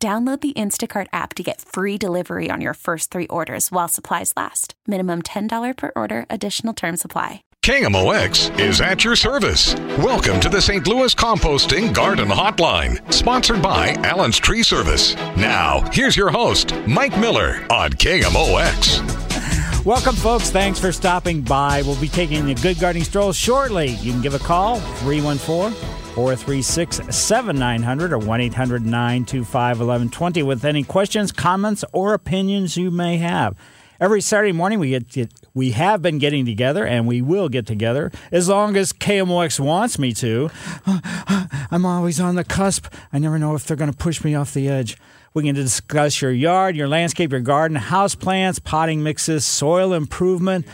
Download 0.00 0.40
the 0.40 0.52
Instacart 0.52 1.08
app 1.12 1.34
to 1.34 1.42
get 1.42 1.60
free 1.60 1.98
delivery 1.98 2.50
on 2.50 2.60
your 2.60 2.74
first 2.74 3.10
three 3.10 3.26
orders 3.26 3.72
while 3.72 3.88
supplies 3.88 4.32
last. 4.36 4.74
Minimum 4.86 5.22
$10 5.22 5.76
per 5.76 5.90
order, 5.96 6.24
additional 6.30 6.72
term 6.72 6.96
supply. 6.96 7.42
KMOX 7.64 8.60
is 8.60 8.80
at 8.80 9.02
your 9.02 9.16
service. 9.16 9.74
Welcome 9.98 10.38
to 10.38 10.48
the 10.48 10.60
St. 10.60 10.86
Louis 10.86 11.12
Composting 11.16 11.92
Garden 11.92 12.28
Hotline, 12.28 13.12
sponsored 13.12 13.60
by 13.60 13.94
Allen's 14.04 14.38
Tree 14.38 14.62
Service. 14.62 15.16
Now, 15.36 15.80
here's 15.90 16.16
your 16.16 16.30
host, 16.30 16.72
Mike 16.86 17.18
Miller 17.18 17.66
on 17.68 17.90
KMOX. 17.90 19.84
Welcome, 19.84 20.14
folks. 20.14 20.50
Thanks 20.50 20.78
for 20.78 20.92
stopping 20.92 21.42
by. 21.42 21.82
We'll 21.82 22.00
be 22.00 22.08
taking 22.08 22.48
a 22.50 22.54
good 22.54 22.78
gardening 22.78 23.04
stroll 23.04 23.32
shortly. 23.32 23.88
You 23.96 24.12
can 24.12 24.22
give 24.22 24.34
a 24.34 24.38
call, 24.38 24.78
314 24.78 25.97
436 26.18 27.16
7900 27.16 28.12
or 28.12 28.18
1 28.18 28.40
800 28.40 28.84
925 28.84 29.78
1120 29.78 30.42
with 30.42 30.64
any 30.64 30.82
questions, 30.82 31.30
comments, 31.30 31.84
or 31.92 32.12
opinions 32.12 32.76
you 32.76 32.90
may 32.90 33.18
have. 33.18 33.56
Every 34.00 34.20
Saturday 34.20 34.50
morning, 34.50 34.80
we 34.80 34.98
get, 34.98 35.32
we 35.54 35.70
have 35.70 36.02
been 36.02 36.18
getting 36.18 36.44
together, 36.44 36.84
and 36.84 37.06
we 37.06 37.22
will 37.22 37.48
get 37.48 37.68
together 37.68 38.10
as 38.32 38.48
long 38.48 38.76
as 38.76 38.92
KMOX 38.92 39.60
wants 39.60 39.96
me 39.96 40.12
to. 40.14 40.50
I'm 41.70 41.86
always 41.86 42.18
on 42.18 42.34
the 42.34 42.42
cusp. 42.42 42.92
I 43.12 43.20
never 43.20 43.38
know 43.38 43.54
if 43.54 43.64
they're 43.64 43.76
going 43.76 43.92
to 43.92 43.96
push 43.96 44.24
me 44.24 44.34
off 44.34 44.52
the 44.52 44.68
edge. 44.68 44.98
We 45.34 45.44
can 45.44 45.54
discuss 45.54 46.20
your 46.20 46.32
yard, 46.32 46.74
your 46.74 46.88
landscape, 46.88 47.30
your 47.30 47.42
garden, 47.42 47.76
house 47.76 48.16
plants, 48.16 48.58
potting 48.58 49.04
mixes, 49.04 49.46
soil 49.46 49.92
improvement 49.92 50.66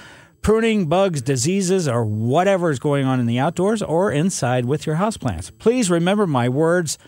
pruning, 0.45 0.84
bugs, 0.84 1.23
diseases, 1.23 1.89
or 1.89 2.05
whatever 2.05 2.70
is 2.70 2.78
going 2.78 3.06
on 3.06 3.19
in 3.19 3.25
the 3.25 3.39
outdoors 3.39 3.81
or 3.83 4.12
inside 4.12 4.67
with 4.67 4.87
your 4.87 4.97
houseplants. 4.97 5.50
Please 5.59 5.91
remember 5.91 6.27
my 6.27 6.50
words 6.50 6.98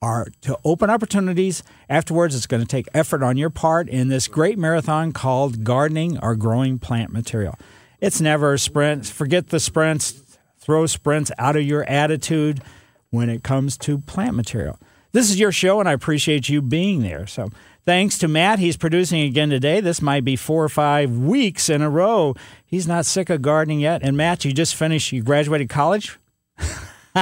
are 0.00 0.28
to 0.40 0.58
open 0.64 0.88
opportunities. 0.88 1.62
Afterwards, 1.90 2.34
it's 2.34 2.46
going 2.46 2.62
to 2.62 2.66
take 2.66 2.88
effort 2.94 3.22
on 3.22 3.36
your 3.36 3.50
part 3.50 3.90
in 3.90 4.08
this 4.08 4.26
great 4.28 4.58
marathon 4.58 5.12
called 5.12 5.62
gardening 5.62 6.18
or 6.22 6.34
growing 6.34 6.78
plant 6.78 7.12
material. 7.12 7.54
It's 8.00 8.18
never 8.18 8.54
a 8.54 8.58
sprint. 8.58 9.06
Forget 9.06 9.50
the 9.50 9.60
sprints. 9.60 10.38
Throw 10.58 10.86
sprints 10.86 11.30
out 11.36 11.56
of 11.56 11.62
your 11.62 11.84
attitude 11.84 12.62
when 13.10 13.28
it 13.28 13.42
comes 13.42 13.76
to 13.78 13.98
plant 13.98 14.34
material. 14.36 14.78
This 15.12 15.28
is 15.28 15.38
your 15.38 15.52
show, 15.52 15.80
and 15.80 15.88
I 15.88 15.92
appreciate 15.92 16.48
you 16.48 16.62
being 16.62 17.02
there. 17.02 17.26
So, 17.26 17.50
thanks 17.84 18.16
to 18.18 18.28
Matt, 18.28 18.60
he's 18.60 18.76
producing 18.76 19.22
again 19.22 19.50
today. 19.50 19.80
This 19.80 20.00
might 20.00 20.24
be 20.24 20.36
four 20.36 20.62
or 20.62 20.68
five 20.68 21.10
weeks 21.10 21.68
in 21.68 21.82
a 21.82 21.90
row 21.90 22.34
He's 22.70 22.86
not 22.86 23.04
sick 23.04 23.28
of 23.30 23.42
gardening 23.42 23.80
yet. 23.80 24.00
And 24.04 24.16
Matt, 24.16 24.44
you 24.44 24.52
just 24.52 24.76
finished, 24.76 25.10
you 25.10 25.24
graduated 25.24 25.68
college? 25.68 26.20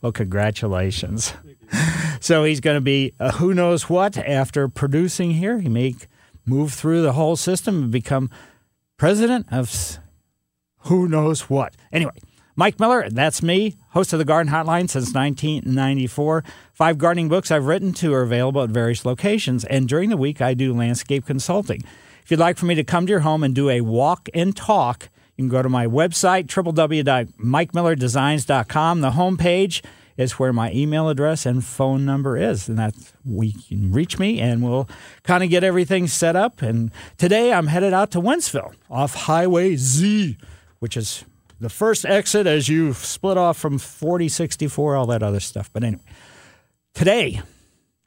well, 0.00 0.12
congratulations. 0.12 1.34
so 2.20 2.44
he's 2.44 2.60
going 2.60 2.76
to 2.76 2.80
be 2.80 3.12
uh, 3.18 3.32
who 3.32 3.52
knows 3.52 3.90
what 3.90 4.16
after 4.16 4.68
producing 4.68 5.32
here. 5.32 5.58
He 5.58 5.68
may 5.68 5.96
move 6.46 6.72
through 6.72 7.02
the 7.02 7.14
whole 7.14 7.34
system 7.34 7.82
and 7.82 7.90
become 7.90 8.30
president 8.98 9.46
of 9.50 9.98
who 10.82 11.08
knows 11.08 11.50
what. 11.50 11.74
Anyway, 11.92 12.12
Mike 12.54 12.78
Miller, 12.78 13.10
that's 13.10 13.42
me, 13.42 13.74
host 13.90 14.12
of 14.12 14.20
the 14.20 14.24
Garden 14.24 14.52
Hotline 14.52 14.88
since 14.88 15.12
1994. 15.12 16.44
Five 16.72 16.98
gardening 16.98 17.28
books 17.28 17.50
I've 17.50 17.66
written 17.66 17.92
to 17.94 18.14
are 18.14 18.22
available 18.22 18.62
at 18.62 18.70
various 18.70 19.04
locations, 19.04 19.64
and 19.64 19.88
during 19.88 20.08
the 20.10 20.16
week 20.16 20.40
I 20.40 20.54
do 20.54 20.72
landscape 20.72 21.26
consulting. 21.26 21.82
If 22.24 22.30
you'd 22.30 22.40
like 22.40 22.56
for 22.56 22.64
me 22.64 22.74
to 22.76 22.84
come 22.84 23.04
to 23.06 23.10
your 23.10 23.20
home 23.20 23.44
and 23.44 23.54
do 23.54 23.68
a 23.68 23.82
walk 23.82 24.30
and 24.32 24.56
talk, 24.56 25.10
you 25.36 25.42
can 25.42 25.50
go 25.50 25.60
to 25.62 25.68
my 25.68 25.86
website, 25.86 26.46
www.mikemillerdesigns.com. 26.46 29.00
The 29.02 29.10
homepage 29.10 29.84
is 30.16 30.38
where 30.38 30.52
my 30.52 30.72
email 30.72 31.08
address 31.10 31.44
and 31.44 31.62
phone 31.62 32.06
number 32.06 32.38
is. 32.38 32.66
And 32.66 32.78
that's 32.78 33.12
we 33.26 33.52
can 33.52 33.92
reach 33.92 34.18
me 34.18 34.40
and 34.40 34.62
we'll 34.62 34.88
kind 35.22 35.44
of 35.44 35.50
get 35.50 35.62
everything 35.64 36.06
set 36.06 36.34
up. 36.34 36.62
And 36.62 36.90
today 37.18 37.52
I'm 37.52 37.66
headed 37.66 37.92
out 37.92 38.10
to 38.12 38.22
Wentzville 38.22 38.72
off 38.88 39.14
Highway 39.14 39.76
Z, 39.76 40.38
which 40.78 40.96
is 40.96 41.26
the 41.60 41.68
first 41.68 42.06
exit 42.06 42.46
as 42.46 42.70
you 42.70 42.94
split 42.94 43.36
off 43.36 43.58
from 43.58 43.78
4064, 43.78 44.96
all 44.96 45.04
that 45.06 45.22
other 45.22 45.40
stuff. 45.40 45.68
But 45.72 45.84
anyway, 45.84 46.02
today, 46.94 47.42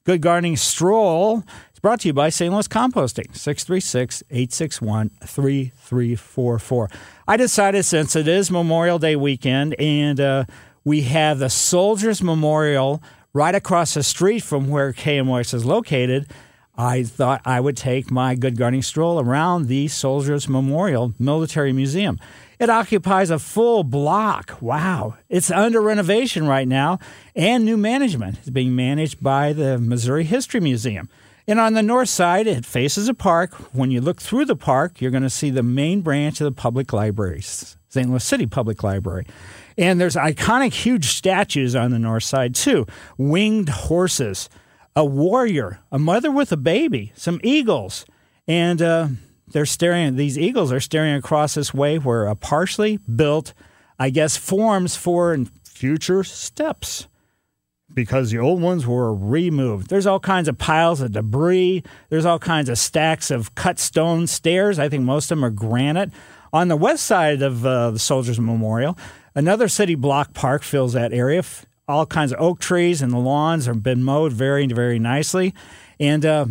Good 0.07 0.21
Gardening 0.21 0.55
Stroll 0.55 1.43
brought 1.87 2.01
to 2.01 2.09
you 2.09 2.13
by 2.13 2.27
St. 2.27 2.53
Louis 2.53 2.67
Composting, 2.67 3.33
636 3.33 4.21
861 4.29 5.09
3344. 5.23 6.89
I 7.25 7.37
decided 7.37 7.85
since 7.85 8.13
it 8.13 8.27
is 8.27 8.51
Memorial 8.51 8.99
Day 8.99 9.15
weekend 9.15 9.73
and 9.79 10.19
uh, 10.19 10.43
we 10.83 11.03
have 11.03 11.39
the 11.39 11.49
Soldiers 11.49 12.21
Memorial 12.21 13.01
right 13.31 13.55
across 13.55 13.93
the 13.93 14.03
street 14.03 14.43
from 14.43 14.67
where 14.67 14.91
KMOX 14.91 15.53
is 15.53 15.63
located, 15.63 16.29
I 16.77 17.03
thought 17.03 17.39
I 17.45 17.61
would 17.61 17.77
take 17.77 18.11
my 18.11 18.35
good 18.35 18.57
gardening 18.57 18.81
stroll 18.81 19.21
around 19.21 19.67
the 19.67 19.87
Soldiers 19.87 20.49
Memorial 20.49 21.13
Military 21.17 21.71
Museum. 21.71 22.19
It 22.59 22.69
occupies 22.69 23.29
a 23.29 23.39
full 23.39 23.85
block. 23.85 24.57
Wow. 24.59 25.15
It's 25.29 25.49
under 25.49 25.81
renovation 25.81 26.47
right 26.47 26.67
now, 26.67 26.99
and 27.33 27.63
new 27.63 27.77
management 27.77 28.39
is 28.39 28.49
being 28.49 28.75
managed 28.75 29.23
by 29.23 29.53
the 29.53 29.77
Missouri 29.77 30.25
History 30.25 30.59
Museum. 30.59 31.07
And 31.49 31.61
on 31.61 31.73
the 31.73 31.83
north 31.83 32.09
side, 32.09 32.45
it 32.45 32.65
faces 32.65 33.07
a 33.07 33.13
park. 33.13 33.53
When 33.73 33.89
you 33.89 34.01
look 34.01 34.21
through 34.21 34.45
the 34.45 34.55
park, 34.55 34.99
you're 34.99 35.11
going 35.11 35.23
to 35.23 35.29
see 35.29 35.49
the 35.49 35.63
main 35.63 36.01
branch 36.01 36.41
of 36.41 36.45
the 36.45 36.51
public 36.51 36.91
library, 36.91 37.41
St. 37.41 38.09
Louis 38.09 38.23
City 38.23 38.45
Public 38.45 38.83
Library. 38.83 39.25
And 39.77 40.01
there's 40.01 40.15
iconic 40.15 40.73
huge 40.73 41.05
statues 41.07 41.73
on 41.73 41.91
the 41.91 41.99
north 41.99 42.23
side, 42.23 42.53
too 42.53 42.85
winged 43.17 43.69
horses, 43.69 44.49
a 44.93 45.05
warrior, 45.05 45.79
a 45.89 45.97
mother 45.97 46.31
with 46.31 46.51
a 46.51 46.57
baby, 46.57 47.13
some 47.15 47.39
eagles. 47.43 48.05
And 48.45 48.81
uh, 48.81 49.07
they're 49.47 49.65
staring, 49.65 50.17
these 50.17 50.37
eagles 50.37 50.73
are 50.73 50.81
staring 50.81 51.13
across 51.13 51.53
this 51.53 51.73
way 51.73 51.97
where 51.97 52.25
a 52.25 52.35
partially 52.35 52.97
built, 52.97 53.53
I 53.97 54.09
guess, 54.09 54.35
forms 54.35 54.97
for 54.97 55.37
future 55.63 56.25
steps 56.25 57.07
because 57.97 58.29
the 58.29 58.37
old 58.37 58.61
ones 58.61 58.85
were 58.85 59.11
removed. 59.11 59.89
There's 59.89 60.05
all 60.05 60.19
kinds 60.19 60.47
of 60.47 60.55
piles 60.59 61.01
of 61.01 61.13
debris. 61.13 61.81
There's 62.09 62.27
all 62.27 62.37
kinds 62.37 62.69
of 62.69 62.77
stacks 62.77 63.31
of 63.31 63.55
cut 63.55 63.79
stone 63.79 64.27
stairs. 64.27 64.77
I 64.77 64.87
think 64.87 65.03
most 65.03 65.31
of 65.31 65.37
them 65.39 65.43
are 65.43 65.49
granite. 65.49 66.11
On 66.53 66.67
the 66.67 66.77
west 66.77 67.05
side 67.07 67.41
of 67.41 67.65
uh, 67.65 67.89
the 67.89 67.97
Soldiers 67.97 68.39
Memorial, 68.39 68.95
another 69.33 69.67
city 69.67 69.95
block 69.95 70.35
park 70.35 70.61
fills 70.61 70.93
that 70.93 71.11
area. 71.11 71.43
All 71.87 72.05
kinds 72.05 72.31
of 72.31 72.39
oak 72.39 72.59
trees 72.59 73.01
and 73.01 73.11
the 73.11 73.17
lawns 73.17 73.65
have 73.65 73.81
been 73.81 74.03
mowed 74.03 74.31
very, 74.31 74.67
very 74.67 74.99
nicely. 74.99 75.55
And 75.99 76.23
uh, 76.23 76.45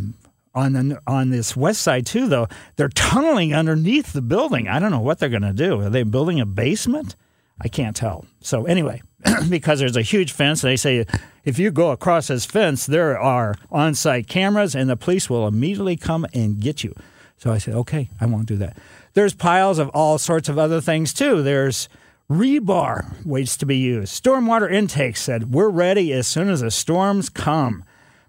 on 0.53 0.73
the 0.73 1.01
on 1.07 1.31
this 1.31 1.57
west 1.57 1.81
side 1.81 2.07
too, 2.07 2.27
though, 2.27 2.49
they're 2.75 2.89
tunneling 2.89 3.55
underneath 3.55 4.13
the 4.13 4.21
building. 4.21 4.67
I 4.67 4.81
don't 4.81 4.91
know 4.91 4.99
what 4.99 5.21
they're 5.21 5.29
going 5.29 5.43
to 5.43 5.53
do. 5.53 5.81
Are 5.83 5.91
they 5.91 6.03
building 6.03 6.41
a 6.41 6.47
basement? 6.47 7.15
I 7.61 7.69
can't 7.69 7.95
tell. 7.95 8.27
So 8.41 8.65
anyway, 8.65 9.01
because 9.49 9.79
there's 9.79 9.97
a 9.97 10.03
huge 10.03 10.33
fence. 10.33 10.61
They 10.61 10.77
say 10.77 11.07
if 11.45 11.59
you 11.59 11.71
go 11.71 11.91
across 11.91 12.29
this 12.29 12.45
fence, 12.45 12.87
there 12.87 13.19
are 13.19 13.57
on 13.71 13.95
site 13.95 14.29
cameras 14.29 14.75
and 14.75 14.91
the 14.91 14.97
police 14.97 15.31
will 15.31 15.47
immediately 15.47 15.97
come 15.97 16.27
and 16.35 16.61
get 16.61 16.85
you. 16.85 16.95
So 17.37 17.53
I 17.53 17.59
said, 17.59 17.75
okay, 17.75 18.09
I 18.21 18.27
won't 18.27 18.47
do 18.47 18.57
that. 18.57 18.77
There's 19.15 19.35
piles 19.35 19.79
of 19.79 19.89
all 19.91 20.19
sorts 20.19 20.49
of 20.49 20.59
other 20.59 20.81
things 20.81 21.13
too. 21.13 21.43
There's 21.43 21.89
rebar 22.31 23.25
waits 23.25 23.57
to 23.59 23.67
be 23.67 23.77
used. 23.77 24.23
Stormwater 24.23 24.71
intake 24.71 25.17
said, 25.17 25.53
we're 25.53 25.69
ready 25.69 26.13
as 26.13 26.27
soon 26.27 26.49
as 26.49 26.61
the 26.61 26.71
storms 26.71 27.29
come. 27.29 27.85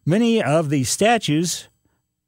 Many 0.05 0.41
of 0.41 0.69
these 0.69 0.89
statues 0.89 1.67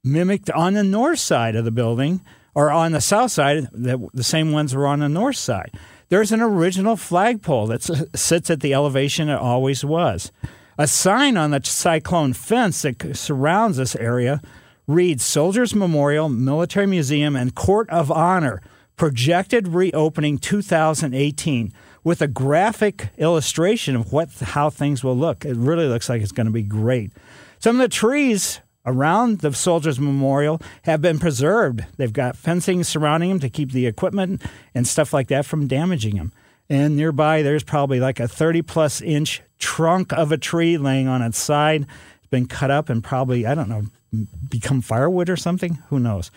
mimicked 0.04 0.50
on 0.51 0.74
the 0.74 0.83
north 0.83 1.19
side 1.19 1.56
of 1.56 1.66
the 1.66 1.71
building 1.71 2.21
or 2.56 2.71
on 2.71 2.92
the 2.92 3.01
south 3.01 3.31
side, 3.31 3.69
the, 3.71 4.10
the 4.13 4.24
same 4.24 4.51
ones 4.51 4.74
were 4.74 4.88
on 4.88 5.00
the 5.00 5.10
north 5.10 5.38
side. 5.38 5.71
There's 6.09 6.31
an 6.31 6.41
original 6.41 6.95
flagpole 6.95 7.67
that 7.67 7.83
sits 8.15 8.50
at 8.50 8.61
the 8.61 8.73
elevation 8.73 9.29
it 9.29 9.38
always 9.38 9.85
was. 9.85 10.31
A 10.75 10.88
sign 10.88 11.38
on 11.38 11.51
the 11.51 11.61
cyclone 11.63 12.33
fence 12.33 12.81
that 12.81 13.15
surrounds 13.15 13.77
this 13.77 13.95
area 13.95 14.41
reads 14.88 15.23
Soldiers 15.23 15.75
Memorial, 15.75 16.27
Military 16.27 16.88
Museum, 16.88 17.35
and 17.35 17.53
Court 17.53 17.88
of 17.91 18.11
Honor, 18.11 18.59
projected 18.97 19.67
reopening 19.67 20.39
2018 20.39 21.71
with 22.03 22.23
a 22.23 22.27
graphic 22.27 23.09
illustration 23.19 23.95
of 23.95 24.11
what 24.11 24.31
how 24.31 24.71
things 24.71 25.03
will 25.03 25.15
look. 25.15 25.45
It 25.45 25.57
really 25.57 25.85
looks 25.85 26.09
like 26.09 26.23
it's 26.23 26.31
going 26.31 26.47
to 26.47 26.51
be 26.51 26.63
great. 26.63 27.11
Some 27.59 27.75
of 27.75 27.81
the 27.81 27.88
trees 27.88 28.61
around 28.89 29.39
the 29.39 29.53
Soldiers 29.53 30.00
Memorial 30.00 30.62
have 30.83 31.01
been 31.01 31.19
preserved. 31.19 31.86
They've 31.97 32.12
got 32.12 32.36
fencing 32.36 32.83
surrounding 32.83 33.30
them 33.30 33.39
to 33.41 33.50
keep 33.50 33.71
the 33.71 33.86
equipment 33.86 34.41
and 34.74 34.88
stuff 34.88 35.13
like 35.13 35.27
that 35.27 35.45
from 35.45 35.68
damaging 35.68 36.15
them. 36.15 36.31
And 36.69 36.95
nearby, 36.95 37.41
there's 37.41 37.63
probably 37.63 38.00
like 38.00 38.19
a 38.19 38.27
30 38.27 38.62
plus 38.63 39.01
inch 39.01 39.41
trunk 39.57 40.13
of 40.13 40.31
a 40.31 40.38
tree 40.38 40.77
laying 40.77 41.07
on 41.07 41.21
its 41.21 41.38
side. 41.38 41.86
It's 42.18 42.27
been 42.30 42.47
cut 42.47 42.71
up 42.71 42.89
and 42.89 43.03
probably, 43.03 43.45
I 43.45 43.56
don't 43.56 43.69
know, 43.69 43.83
become 44.50 44.81
firewood 44.81 45.30
or 45.30 45.38
something. 45.38 45.80
Who 45.89 46.00
knows? 46.00 46.31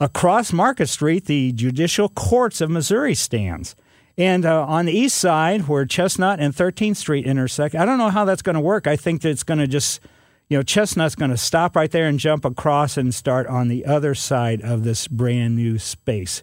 Across 0.00 0.52
Market 0.52 0.88
Street, 0.88 1.24
the 1.24 1.52
Judicial 1.52 2.08
Courts 2.08 2.60
of 2.60 2.70
Missouri 2.70 3.14
stands. 3.14 3.74
And 4.16 4.44
uh, 4.44 4.64
on 4.64 4.86
the 4.86 4.92
east 4.92 5.16
side, 5.16 5.68
where 5.68 5.84
Chestnut 5.84 6.40
and 6.40 6.54
13th 6.54 6.96
Street 6.96 7.24
intersect, 7.24 7.74
I 7.74 7.84
don't 7.84 7.98
know 7.98 8.10
how 8.10 8.24
that's 8.24 8.42
going 8.42 8.54
to 8.54 8.60
work. 8.60 8.86
I 8.86 8.96
think 8.96 9.22
that 9.22 9.30
it's 9.30 9.44
going 9.44 9.58
to 9.58 9.66
just, 9.66 10.00
you 10.48 10.56
know, 10.56 10.62
Chestnut's 10.62 11.14
going 11.14 11.30
to 11.30 11.36
stop 11.36 11.76
right 11.76 11.90
there 11.90 12.06
and 12.06 12.18
jump 12.18 12.44
across 12.44 12.96
and 12.96 13.14
start 13.14 13.46
on 13.46 13.68
the 13.68 13.84
other 13.84 14.14
side 14.14 14.62
of 14.62 14.82
this 14.82 15.06
brand 15.06 15.56
new 15.56 15.78
space. 15.78 16.42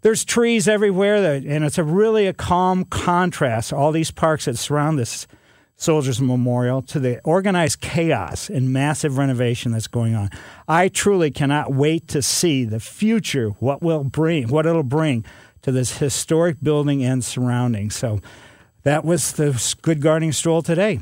There's 0.00 0.24
trees 0.24 0.66
everywhere, 0.66 1.20
that, 1.20 1.44
and 1.44 1.64
it's 1.64 1.78
a 1.78 1.84
really 1.84 2.26
a 2.26 2.32
calm 2.32 2.84
contrast. 2.84 3.72
All 3.72 3.92
these 3.92 4.10
parks 4.10 4.46
that 4.46 4.58
surround 4.58 4.98
this 4.98 5.26
Soldiers 5.76 6.20
Memorial 6.20 6.80
to 6.82 7.00
the 7.00 7.20
organized 7.24 7.80
chaos 7.80 8.48
and 8.48 8.72
massive 8.72 9.18
renovation 9.18 9.72
that's 9.72 9.88
going 9.88 10.14
on. 10.14 10.30
I 10.68 10.88
truly 10.88 11.30
cannot 11.30 11.74
wait 11.74 12.08
to 12.08 12.22
see 12.22 12.64
the 12.64 12.80
future, 12.80 13.50
what 13.58 13.82
will 13.82 14.04
bring, 14.04 14.48
what 14.48 14.64
it'll 14.64 14.84
bring 14.84 15.24
to 15.62 15.72
this 15.72 15.98
historic 15.98 16.58
building 16.62 17.02
and 17.02 17.24
surroundings. 17.24 17.96
So 17.96 18.20
that 18.84 19.04
was 19.04 19.32
the 19.32 19.74
Good 19.82 20.00
Gardening 20.00 20.32
Stroll 20.32 20.62
today. 20.62 21.00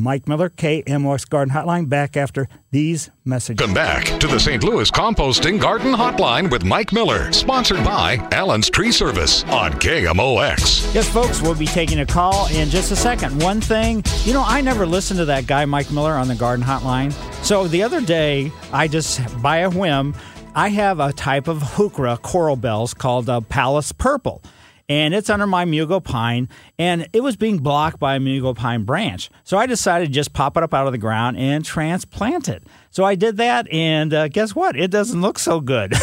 Mike 0.00 0.28
Miller, 0.28 0.48
KMOX 0.48 1.28
Garden 1.28 1.52
Hotline, 1.52 1.88
back 1.88 2.16
after 2.16 2.48
these 2.70 3.10
messages. 3.24 3.66
Come 3.66 3.74
back 3.74 4.04
to 4.20 4.28
the 4.28 4.38
St. 4.38 4.62
Louis 4.62 4.88
Composting 4.92 5.60
Garden 5.60 5.92
Hotline 5.92 6.48
with 6.52 6.64
Mike 6.64 6.92
Miller, 6.92 7.32
sponsored 7.32 7.84
by 7.84 8.16
Allen's 8.30 8.70
Tree 8.70 8.92
Service 8.92 9.42
on 9.46 9.72
KMOX. 9.72 10.94
Yes, 10.94 11.08
folks, 11.08 11.42
we'll 11.42 11.56
be 11.56 11.66
taking 11.66 11.98
a 11.98 12.06
call 12.06 12.46
in 12.46 12.70
just 12.70 12.92
a 12.92 12.96
second. 12.96 13.42
One 13.42 13.60
thing, 13.60 14.04
you 14.22 14.32
know, 14.32 14.44
I 14.46 14.60
never 14.60 14.86
listened 14.86 15.18
to 15.18 15.24
that 15.24 15.48
guy, 15.48 15.64
Mike 15.64 15.90
Miller, 15.90 16.12
on 16.12 16.28
the 16.28 16.36
Garden 16.36 16.64
Hotline. 16.64 17.12
So 17.44 17.66
the 17.66 17.82
other 17.82 18.00
day, 18.00 18.52
I 18.72 18.86
just, 18.86 19.20
by 19.42 19.58
a 19.58 19.70
whim, 19.70 20.14
I 20.54 20.68
have 20.68 21.00
a 21.00 21.12
type 21.12 21.48
of 21.48 21.58
heuchera 21.58 22.22
coral 22.22 22.54
bells 22.54 22.94
called 22.94 23.28
a 23.28 23.40
palace 23.40 23.90
purple. 23.90 24.42
And 24.88 25.12
it's 25.12 25.28
under 25.28 25.46
my 25.46 25.64
mugo 25.64 26.02
pine, 26.02 26.48
and 26.78 27.08
it 27.12 27.22
was 27.22 27.36
being 27.36 27.58
blocked 27.58 27.98
by 28.00 28.16
a 28.16 28.20
mugo 28.20 28.56
pine 28.56 28.84
branch. 28.84 29.28
So 29.44 29.58
I 29.58 29.66
decided 29.66 30.06
to 30.06 30.12
just 30.12 30.32
pop 30.32 30.56
it 30.56 30.62
up 30.62 30.72
out 30.72 30.86
of 30.86 30.92
the 30.92 30.98
ground 30.98 31.36
and 31.36 31.64
transplant 31.64 32.48
it. 32.48 32.62
So 32.90 33.04
I 33.04 33.14
did 33.14 33.36
that, 33.36 33.70
and 33.70 34.14
uh, 34.14 34.28
guess 34.28 34.54
what? 34.54 34.76
It 34.76 34.90
doesn't 34.90 35.20
look 35.20 35.38
so 35.38 35.60
good. 35.60 35.92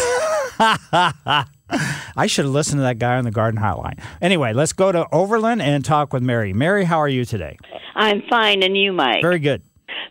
I 0.58 2.26
should 2.26 2.44
have 2.44 2.54
listened 2.54 2.78
to 2.78 2.82
that 2.82 2.98
guy 2.98 3.16
on 3.16 3.24
the 3.24 3.30
garden 3.32 3.60
hotline. 3.60 4.00
Anyway, 4.22 4.52
let's 4.52 4.72
go 4.72 4.92
to 4.92 5.06
Overland 5.12 5.62
and 5.62 5.84
talk 5.84 6.12
with 6.12 6.22
Mary. 6.22 6.52
Mary, 6.52 6.84
how 6.84 6.98
are 6.98 7.08
you 7.08 7.24
today? 7.24 7.58
I'm 7.96 8.22
fine, 8.30 8.62
and 8.62 8.76
you, 8.76 8.92
Mike? 8.92 9.20
Very 9.22 9.40
good. 9.40 9.62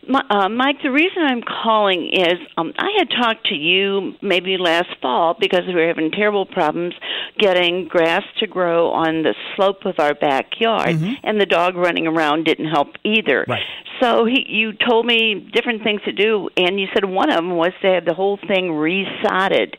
Uh, 0.08 0.48
Mike, 0.48 0.76
the 0.82 0.90
reason 0.90 1.22
I'm 1.22 1.42
calling 1.42 2.10
is 2.12 2.38
um, 2.56 2.72
I 2.78 2.90
had 2.98 3.10
talked 3.10 3.46
to 3.46 3.54
you 3.54 4.14
maybe 4.22 4.56
last 4.56 4.88
fall 5.02 5.36
because 5.38 5.62
we 5.66 5.74
were 5.74 5.88
having 5.88 6.12
terrible 6.12 6.46
problems 6.46 6.94
getting 7.38 7.88
grass 7.88 8.22
to 8.38 8.46
grow 8.46 8.90
on 8.90 9.22
the 9.22 9.34
slope 9.54 9.84
of 9.84 9.96
our 9.98 10.14
backyard, 10.14 10.90
mm-hmm. 10.90 11.12
and 11.24 11.40
the 11.40 11.46
dog 11.46 11.74
running 11.74 12.06
around 12.06 12.44
didn't 12.44 12.70
help 12.70 12.88
either. 13.04 13.44
Right. 13.48 13.62
So 14.00 14.26
he, 14.26 14.44
you 14.46 14.72
told 14.74 15.06
me 15.06 15.50
different 15.52 15.82
things 15.82 16.02
to 16.04 16.12
do, 16.12 16.50
and 16.56 16.78
you 16.78 16.86
said 16.94 17.04
one 17.04 17.30
of 17.30 17.36
them 17.36 17.56
was 17.56 17.72
to 17.82 17.88
have 17.94 18.04
the 18.04 18.14
whole 18.14 18.38
thing 18.46 18.70
resodded, 18.70 19.74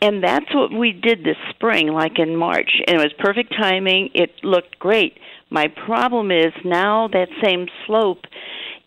and 0.00 0.22
that's 0.22 0.54
what 0.54 0.72
we 0.72 0.92
did 0.92 1.24
this 1.24 1.36
spring, 1.50 1.88
like 1.88 2.18
in 2.18 2.36
March, 2.36 2.80
and 2.86 2.96
it 2.96 3.02
was 3.02 3.12
perfect 3.18 3.54
timing. 3.58 4.10
It 4.14 4.30
looked 4.42 4.78
great. 4.78 5.18
My 5.50 5.66
problem 5.68 6.30
is 6.30 6.52
now 6.64 7.08
that 7.08 7.28
same 7.44 7.66
slope 7.86 8.24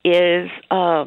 is 0.03 0.49
uh, 0.71 1.05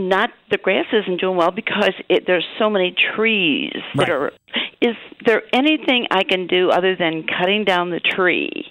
not 0.00 0.30
the 0.50 0.56
grass 0.56 0.86
isn't 0.92 1.20
doing 1.20 1.36
well 1.36 1.50
because 1.50 1.92
it, 2.08 2.24
there's 2.26 2.46
so 2.58 2.70
many 2.70 2.94
trees 3.14 3.74
that 3.96 4.08
right. 4.08 4.10
are. 4.10 4.32
Is 4.80 4.96
there 5.26 5.42
anything 5.52 6.06
I 6.10 6.22
can 6.24 6.46
do 6.46 6.70
other 6.70 6.96
than 6.96 7.26
cutting 7.26 7.64
down 7.64 7.90
the 7.90 8.00
tree 8.00 8.66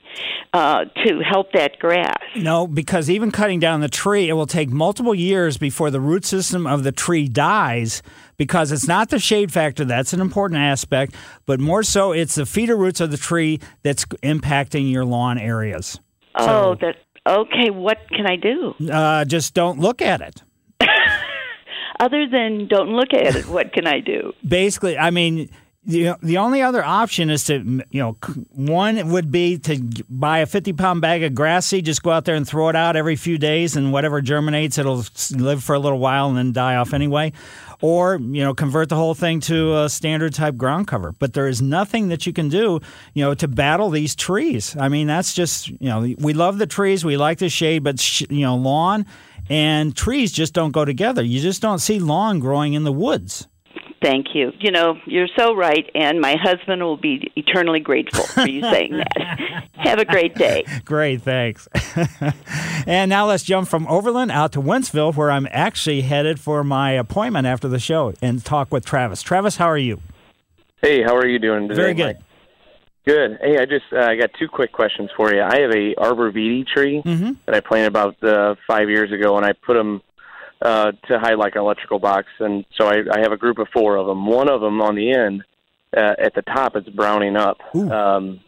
uh, 0.54 0.86
to 1.06 1.20
help 1.20 1.52
that 1.54 1.78
grass? 1.78 2.18
No, 2.36 2.66
because 2.66 3.10
even 3.12 3.32
cutting 3.32 3.60
down 3.60 3.82
the 3.82 3.90
tree, 3.90 4.28
it 4.28 4.34
will 4.34 4.48
take 4.48 4.70
multiple 4.70 5.14
years 5.14 5.58
before 5.58 5.92
the 5.92 6.02
root 6.02 6.26
system 6.26 6.66
of 6.66 6.84
the 6.84 6.92
tree 6.92 7.28
dies. 7.28 8.02
Because 8.38 8.72
it's 8.72 8.88
not 8.88 9.10
the 9.10 9.20
shade 9.20 9.52
factor 9.52 9.84
that's 9.84 10.14
an 10.14 10.22
important 10.22 10.62
aspect, 10.62 11.14
but 11.46 11.60
more 11.60 11.84
so 11.84 12.14
it's 12.14 12.36
the 12.36 12.46
feeder 12.46 12.76
roots 12.76 13.02
of 13.02 13.12
the 13.12 13.18
tree 13.18 13.60
that's 13.84 14.06
impacting 14.06 14.90
your 14.92 15.04
lawn 15.04 15.38
areas. 15.38 16.00
Oh, 16.36 16.46
so, 16.46 16.78
that 16.82 16.96
Okay, 17.30 17.70
what 17.70 18.00
can 18.10 18.26
I 18.26 18.36
do? 18.38 18.74
Uh, 18.92 19.24
just 19.24 19.54
don't 19.54 19.80
look 19.80 20.02
at 20.02 20.20
it. 20.22 20.42
Other 22.00 22.28
than 22.28 22.68
don't 22.68 22.90
look 22.90 23.14
at 23.14 23.36
it, 23.36 23.46
what 23.48 23.72
can 23.72 23.86
I 23.86 24.00
do? 24.00 24.34
Basically, 24.48 24.98
I 24.98 25.12
mean, 25.12 25.50
the 25.90 26.16
the 26.22 26.38
only 26.38 26.62
other 26.62 26.84
option 26.84 27.30
is 27.32 27.46
to 27.46 27.84
you 27.90 28.02
know 28.02 28.16
one 28.52 29.10
would 29.10 29.32
be 29.32 29.58
to 29.58 29.82
buy 30.08 30.40
a 30.40 30.46
50 30.46 30.74
pound 30.74 31.02
bag 31.02 31.24
of 31.24 31.34
grass 31.34 31.66
seed 31.66 31.86
just 31.86 32.04
go 32.04 32.12
out 32.12 32.26
there 32.26 32.36
and 32.36 32.48
throw 32.48 32.70
it 32.70 32.76
out 32.76 32.96
every 32.96 33.16
few 33.16 33.38
days 33.40 33.76
and 33.76 33.92
whatever 33.92 34.22
germinates 34.22 34.78
it'll 34.78 35.04
live 35.32 35.64
for 35.64 35.74
a 35.74 35.80
little 35.80 35.98
while 35.98 36.30
and 36.30 36.38
then 36.38 36.54
die 36.54 36.76
off 36.76 36.94
anyway. 36.94 37.34
Or 37.82 38.18
you 38.20 38.44
know 38.44 38.54
convert 38.54 38.90
the 38.90 38.96
whole 38.96 39.16
thing 39.16 39.40
to 39.42 39.78
a 39.80 39.90
standard 39.90 40.34
type 40.34 40.58
ground 40.58 40.88
cover. 40.88 41.14
But 41.14 41.34
there 41.34 41.48
is 41.48 41.62
nothing 41.62 42.10
that 42.10 42.26
you 42.28 42.34
can 42.34 42.50
do 42.50 42.80
you 43.14 43.24
know 43.24 43.34
to 43.34 43.48
battle 43.48 43.90
these 43.90 44.16
trees. 44.16 44.76
I 44.78 44.90
mean 44.90 45.08
that's 45.08 45.34
just 45.34 45.70
you 45.70 45.90
know 45.90 46.02
we 46.20 46.34
love 46.34 46.60
the 46.60 46.68
trees 46.68 47.04
we 47.04 47.18
like 47.18 47.40
the 47.40 47.50
shade 47.50 47.84
but 47.84 48.00
sh- 48.00 48.24
you 48.30 48.42
know 48.42 48.56
lawn 48.56 49.06
and 49.50 49.96
trees 49.96 50.32
just 50.32 50.54
don't 50.54 50.72
go 50.72 50.86
together. 50.86 51.24
You 51.24 51.40
just 51.40 51.62
don't 51.62 51.80
see 51.80 52.00
lawn 52.00 52.40
growing 52.40 52.74
in 52.74 52.84
the 52.84 52.94
woods 52.94 53.48
Thank 54.02 54.34
you. 54.34 54.54
You 54.60 54.72
know, 54.72 54.98
you're 55.06 55.28
so 55.38 55.54
right, 55.54 55.90
and 55.94 56.22
my 56.22 56.36
husband 56.42 56.82
will 56.82 56.98
be 56.98 57.32
eternally 57.36 57.82
grateful 57.82 58.24
for 58.24 58.48
you 58.48 58.62
saying 58.62 58.98
that. 58.98 59.68
Have 59.74 60.00
a 60.00 60.06
great 60.06 60.36
day. 60.36 60.64
Great, 60.86 61.22
thanks. 61.22 61.68
and 62.88 63.10
now 63.10 63.28
let's 63.28 63.44
jump 63.44 63.68
from 63.68 63.86
Overland 63.88 64.32
out 64.32 64.54
to 64.54 64.62
Wentzville, 64.62 65.16
where 65.16 65.32
I'm 65.32 65.48
actually 65.52 66.02
headed 66.02 66.40
for 66.40 66.64
my 66.64 66.92
appointment 66.92 67.46
after 67.46 67.68
the 67.68 67.80
show 67.80 68.14
and 68.22 68.44
talk 68.44 68.72
with 68.72 68.86
Travis. 68.86 69.22
Travis, 69.22 69.58
how 69.58 69.68
are 69.68 69.78
you? 69.78 70.00
Hey, 70.82 71.04
how 71.04 71.16
are 71.18 71.28
you 71.28 71.40
doing 71.40 71.68
today? 71.68 71.82
Very 71.82 71.94
good. 71.94 72.16
Mike? 72.16 72.26
Good. 73.06 73.40
Hey, 73.42 73.58
I 73.58 73.66
just 73.66 73.86
uh, 73.92 74.00
I 74.00 74.16
got 74.16 74.30
two 74.38 74.48
quick 74.48 74.72
questions 74.72 75.10
for 75.18 75.34
you. 75.34 75.42
I 75.42 75.62
have 75.62 75.72
a 75.72 75.96
arbor 75.96 76.32
vitae 76.32 76.64
tree 76.64 77.02
mm-hmm. 77.04 77.32
that 77.46 77.56
I 77.56 77.60
planted 77.60 77.88
about 77.88 78.24
uh, 78.24 78.56
five 78.68 78.90
years 78.90 79.12
ago, 79.12 79.36
and 79.36 79.46
I 79.46 79.54
put 79.54 79.74
them 79.74 80.02
uh, 80.62 80.92
to 81.08 81.20
hide 81.20 81.38
like 81.38 81.56
an 81.56 81.62
electrical 81.62 82.00
box. 82.00 82.28
And 82.40 82.66
so 82.76 82.88
I, 82.88 82.98
I 83.12 83.20
have 83.22 83.32
a 83.32 83.38
group 83.38 83.60
of 83.60 83.68
four 83.74 83.96
of 83.96 84.08
them. 84.08 84.26
One 84.26 84.50
of 84.50 84.62
them 84.62 84.82
on 84.82 84.96
the 84.96 85.12
end, 85.12 85.44
uh, 85.96 86.16
at 86.20 86.34
the 86.36 86.42
top, 86.42 86.76
it's 86.76 86.90
browning 86.90 87.36
up. 87.36 87.58
Um, 87.92 88.42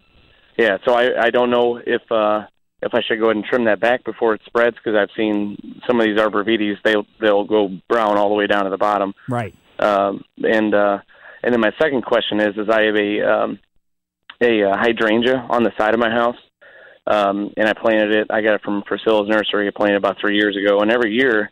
yeah, 0.58 0.78
so 0.86 0.94
I, 0.94 1.26
I 1.26 1.30
don't 1.30 1.50
know 1.50 1.78
if 1.78 2.02
uh, 2.12 2.46
if 2.82 2.94
I 2.94 3.02
should 3.02 3.20
go 3.20 3.26
ahead 3.26 3.38
and 3.38 3.46
trim 3.46 3.66
that 3.66 3.80
back 3.80 4.04
before 4.04 4.34
it 4.34 4.42
spreads 4.46 4.76
because 4.76 4.98
I've 4.98 5.16
seen 5.16 5.82
some 5.88 6.00
of 6.00 6.06
these 6.06 6.18
arborvitaes 6.18 6.78
they'll 6.84 7.06
they'll 7.20 7.46
go 7.46 7.70
brown 7.88 8.18
all 8.18 8.30
the 8.30 8.36
way 8.36 8.48
down 8.48 8.66
to 8.66 8.70
the 8.70 8.78
bottom. 8.78 9.14
Right. 9.30 9.56
Um, 9.80 10.24
and 10.44 10.76
uh, 10.76 11.00
and 11.44 11.54
then 11.54 11.62
my 11.62 11.72
second 11.82 12.04
question 12.04 12.40
is 12.40 12.58
is 12.58 12.70
I 12.70 12.82
have 12.84 12.96
a 12.96 13.22
um, 13.22 13.60
a 14.42 14.64
uh, 14.64 14.78
hydrangea 14.78 15.48
on 15.50 15.64
the 15.64 15.72
side 15.78 15.94
of 15.94 16.00
my 16.00 16.10
house. 16.10 16.38
Um, 17.08 17.52
and 17.58 17.68
I 17.68 17.74
planted 17.74 18.14
it. 18.14 18.28
I 18.30 18.42
got 18.42 18.54
it 18.54 18.62
from 18.62 18.84
Priscilla's 18.84 19.28
nursery. 19.28 19.68
I 19.68 19.72
planted 19.76 19.96
it 19.96 19.98
about 19.98 20.20
three 20.22 20.36
years 20.36 20.56
ago, 20.56 20.82
and 20.82 20.92
every 20.92 21.12
year 21.12 21.50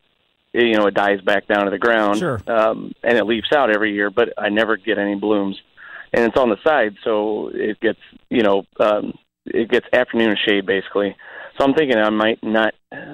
you 0.54 0.74
know 0.74 0.88
it 0.88 0.94
dies 0.94 1.22
back 1.22 1.48
down 1.48 1.66
to 1.66 1.72
the 1.72 1.78
ground 1.78 2.20
sure. 2.20 2.42
um, 2.48 2.92
and 3.04 3.18
it 3.18 3.26
leaves 3.26 3.52
out 3.54 3.70
every 3.70 3.94
year 3.94 4.10
but 4.10 4.34
i 4.38 4.50
never 4.50 4.78
get 4.78 4.98
any 4.98 5.16
blooms 5.16 5.60
and 6.14 6.26
it's 6.26 6.38
on 6.38 6.50
the 6.50 6.58
side 6.64 6.96
so 7.04 7.50
it 7.54 7.80
gets 7.80 8.00
you 8.30 8.42
know 8.42 8.64
um, 8.80 9.14
it 9.46 9.70
gets 9.70 9.86
afternoon 9.94 10.36
shade 10.48 10.66
basically 10.66 11.16
so 11.58 11.66
i'm 11.66 11.74
thinking 11.74 11.98
i 11.98 12.10
might 12.10 12.40
not 12.44 12.74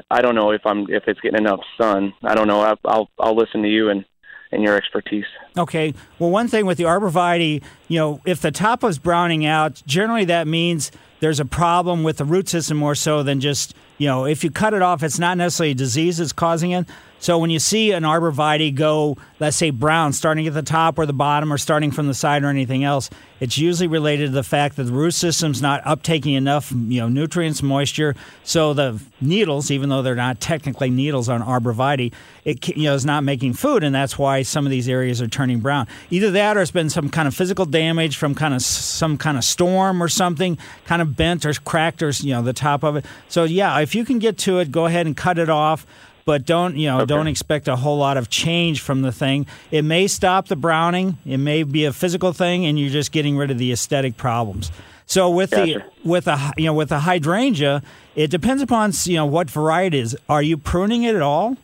i 0.09 0.21
don't 0.21 0.35
know 0.35 0.51
if 0.51 0.61
i'm 0.65 0.89
if 0.89 1.03
it's 1.07 1.19
getting 1.19 1.39
enough 1.39 1.59
sun 1.79 2.13
i 2.23 2.33
don't 2.33 2.47
know 2.47 2.61
i'll 2.61 2.79
i'll, 2.85 3.09
I'll 3.19 3.35
listen 3.35 3.61
to 3.63 3.69
you 3.69 3.89
and 3.89 4.05
and 4.51 4.63
your 4.63 4.75
expertise. 4.75 5.25
Okay. 5.57 5.93
Well, 6.17 6.31
one 6.31 6.47
thing 6.47 6.65
with 6.65 6.77
the 6.77 6.85
arborvitae, 6.85 7.61
you 7.87 7.99
know, 7.99 8.21
if 8.25 8.41
the 8.41 8.51
top 8.51 8.83
is 8.83 8.97
browning 8.97 9.45
out, 9.45 9.83
generally 9.85 10.25
that 10.25 10.47
means 10.47 10.91
there's 11.19 11.39
a 11.39 11.45
problem 11.45 12.03
with 12.03 12.17
the 12.17 12.25
root 12.25 12.49
system 12.49 12.77
more 12.77 12.95
so 12.95 13.23
than 13.23 13.39
just, 13.39 13.75
you 13.97 14.07
know, 14.07 14.25
if 14.25 14.43
you 14.43 14.51
cut 14.51 14.73
it 14.73 14.81
off, 14.81 15.03
it's 15.03 15.19
not 15.19 15.37
necessarily 15.37 15.73
disease 15.73 16.17
that's 16.17 16.33
causing 16.33 16.71
it. 16.71 16.87
So 17.25 17.39
when 17.39 17.49
you 17.49 17.57
see 17.57 17.91
an 17.91 18.03
arborvitae 18.03 18.75
go, 18.75 19.17
let's 19.39 19.57
say 19.57 19.71
brown, 19.71 20.13
starting 20.13 20.45
at 20.45 20.53
the 20.53 20.61
top 20.61 20.99
or 20.99 21.07
the 21.07 21.11
bottom, 21.13 21.51
or 21.51 21.57
starting 21.57 21.89
from 21.89 22.05
the 22.05 22.13
side 22.13 22.43
or 22.43 22.49
anything 22.49 22.83
else, 22.83 23.09
it's 23.39 23.57
usually 23.57 23.87
related 23.87 24.27
to 24.27 24.31
the 24.31 24.43
fact 24.43 24.75
that 24.75 24.83
the 24.83 24.91
root 24.91 25.15
system's 25.15 25.59
not 25.59 25.83
uptaking 25.85 26.37
enough, 26.37 26.71
you 26.71 27.01
know, 27.01 27.07
nutrients, 27.09 27.63
moisture. 27.63 28.15
So 28.43 28.75
the 28.75 29.01
needles, 29.21 29.71
even 29.71 29.89
though 29.89 30.03
they're 30.03 30.13
not 30.13 30.39
technically 30.39 30.91
needles 30.91 31.27
on 31.27 31.41
arborvitae, 31.41 32.13
it 32.43 32.67
you 32.77 32.83
know 32.83 32.93
is 32.93 33.07
not 33.07 33.23
making 33.23 33.53
food, 33.53 33.83
and 33.83 33.95
that's 33.95 34.19
why 34.19 34.43
some 34.43 34.67
of 34.67 34.69
these 34.69 34.87
areas 34.87 35.19
are 35.19 35.27
turning 35.27 35.61
brown. 35.61 35.87
Either 36.11 36.29
that, 36.29 36.57
or 36.57 36.61
it's 36.61 36.69
been 36.69 36.91
some 36.91 37.09
kind 37.09 37.27
of 37.27 37.33
physical 37.33 37.65
damage 37.65 38.17
from 38.17 38.35
kind 38.35 38.53
of 38.53 38.61
some 38.61 39.17
kind 39.17 39.35
of 39.35 39.43
storm 39.43 40.03
or 40.03 40.07
something, 40.07 40.59
kind 40.85 41.01
of 41.01 41.15
bent 41.15 41.43
or 41.43 41.53
cracked 41.53 42.03
or 42.03 42.11
you 42.11 42.35
know 42.35 42.43
the 42.43 42.53
top 42.53 42.83
of 42.83 42.97
it. 42.97 43.05
So 43.29 43.45
yeah, 43.45 43.79
if 43.79 43.95
you 43.95 44.05
can 44.05 44.19
get 44.19 44.37
to 44.39 44.59
it, 44.59 44.71
go 44.71 44.85
ahead 44.85 45.07
and 45.07 45.17
cut 45.17 45.39
it 45.39 45.49
off 45.49 45.87
but 46.25 46.45
don't 46.45 46.75
you 46.75 46.87
know 46.87 46.97
okay. 46.97 47.05
don't 47.05 47.27
expect 47.27 47.67
a 47.67 47.75
whole 47.75 47.97
lot 47.97 48.17
of 48.17 48.29
change 48.29 48.81
from 48.81 49.01
the 49.01 49.11
thing 49.11 49.45
it 49.71 49.83
may 49.83 50.07
stop 50.07 50.47
the 50.47 50.55
browning 50.55 51.17
it 51.25 51.37
may 51.37 51.63
be 51.63 51.85
a 51.85 51.93
physical 51.93 52.33
thing 52.33 52.65
and 52.65 52.79
you're 52.79 52.89
just 52.89 53.11
getting 53.11 53.37
rid 53.37 53.51
of 53.51 53.57
the 53.57 53.71
aesthetic 53.71 54.17
problems 54.17 54.71
so 55.05 55.29
with 55.29 55.51
gotcha. 55.51 55.85
the 56.03 56.09
with 56.09 56.27
a 56.27 56.51
you 56.57 56.65
know 56.65 56.73
with 56.73 56.91
a 56.91 56.99
hydrangea 56.99 57.81
it 58.15 58.29
depends 58.29 58.61
upon 58.61 58.91
you 59.03 59.15
know 59.15 59.25
what 59.25 59.49
variety 59.49 59.99
is. 59.99 60.17
are 60.27 60.41
you 60.41 60.57
pruning 60.57 61.03
it 61.03 61.15
at 61.15 61.21
all 61.21 61.55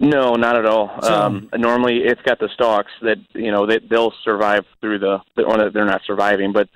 no, 0.00 0.34
not 0.34 0.56
at 0.56 0.66
all. 0.66 0.90
So, 1.02 1.14
um, 1.14 1.48
normally, 1.56 1.98
it's 1.98 2.20
got 2.22 2.40
the 2.40 2.48
stalks 2.52 2.90
that 3.02 3.16
you 3.32 3.52
know 3.52 3.64
they, 3.64 3.78
they'll 3.78 4.12
survive 4.24 4.64
through 4.80 4.98
the. 4.98 5.20
Or 5.38 5.70
they're 5.70 5.84
not 5.84 6.02
surviving, 6.04 6.52
but 6.52 6.68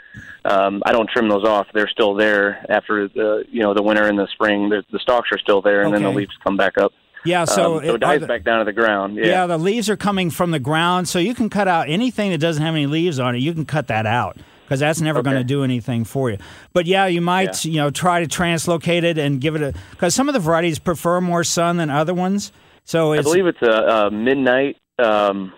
um, 0.45 0.83
I 0.87 0.93
don't 0.93 1.11
trim 1.11 1.29
those 1.29 1.45
off. 1.45 1.67
They're 1.75 1.89
still 1.89 2.15
there 2.15 2.65
after 2.69 3.09
the 3.09 3.45
you 3.51 3.61
know 3.61 3.75
the 3.75 3.83
winter 3.83 4.05
and 4.05 4.19
the 4.19 4.29
spring. 4.29 4.69
The, 4.69 4.85
the 4.93 5.01
stalks 5.01 5.31
are 5.33 5.39
still 5.39 5.61
there, 5.61 5.83
and 5.83 5.93
okay. 5.93 6.03
then 6.03 6.13
the 6.13 6.17
leaves 6.17 6.33
come 6.45 6.57
back 6.57 6.79
up. 6.79 6.93
Yeah, 7.25 7.45
so, 7.45 7.79
um, 7.79 7.85
so 7.85 7.95
it 7.95 7.99
dies 7.99 8.21
the, 8.21 8.27
back 8.27 8.45
down 8.45 8.61
to 8.61 8.65
the 8.65 8.73
ground. 8.73 9.17
Yeah. 9.17 9.27
yeah, 9.27 9.47
the 9.47 9.59
leaves 9.59 9.91
are 9.91 9.97
coming 9.97 10.31
from 10.31 10.51
the 10.51 10.59
ground, 10.59 11.09
so 11.09 11.19
you 11.19 11.35
can 11.35 11.51
cut 11.51 11.69
out 11.69 11.89
anything 11.89 12.31
that 12.31 12.39
doesn't 12.39 12.63
have 12.63 12.75
any 12.75 12.87
leaves 12.87 13.19
on 13.19 13.35
it. 13.35 13.39
You 13.39 13.53
can 13.53 13.67
cut 13.67 13.89
that 13.89 14.07
out 14.07 14.37
because 14.69 14.81
that's 14.81 15.01
never 15.01 15.21
okay. 15.21 15.31
going 15.31 15.41
to 15.41 15.45
do 15.45 15.65
anything 15.65 16.05
for 16.05 16.31
you. 16.31 16.39
But 16.73 16.87
yeah, 16.87 17.07
you 17.07 17.21
might 17.21 17.65
yeah. 17.65 17.71
you 17.71 17.77
know 17.79 17.91
try 17.91 18.25
to 18.25 18.27
translocate 18.27 19.03
it 19.03 19.19
and 19.19 19.41
give 19.41 19.57
it 19.57 19.63
a 19.63 19.75
because 19.91 20.15
some 20.15 20.29
of 20.29 20.35
the 20.35 20.41
varieties 20.41 20.79
prefer 20.79 21.21
more 21.21 21.43
sun 21.43 21.79
than 21.79 21.91
other 21.91 22.15
ones. 22.15 22.53
So 22.85 23.13
I 23.13 23.23
believe 23.23 23.47
it's 23.47 23.63
a, 23.63 24.07
a 24.07 24.11
midnight. 24.11 24.77
Um, 24.99 25.53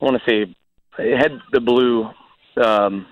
I 0.00 0.04
want 0.04 0.22
to 0.22 0.30
say 0.30 0.54
it 0.98 1.18
had 1.18 1.32
the 1.52 1.60
blue. 1.60 2.10
Um, 2.56 3.06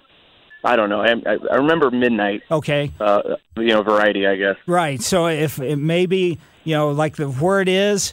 I 0.64 0.76
don't 0.76 0.88
know. 0.88 1.02
I, 1.02 1.36
I 1.50 1.56
remember 1.56 1.90
midnight. 1.90 2.42
Okay. 2.50 2.90
Uh, 2.98 3.36
you 3.56 3.68
know, 3.68 3.82
variety, 3.82 4.26
I 4.26 4.36
guess. 4.36 4.56
Right. 4.66 5.00
So 5.00 5.26
if 5.26 5.58
it 5.58 5.76
maybe 5.76 6.38
you 6.64 6.74
know, 6.74 6.90
like 6.90 7.16
the 7.16 7.28
word 7.28 7.68
is, 7.68 8.12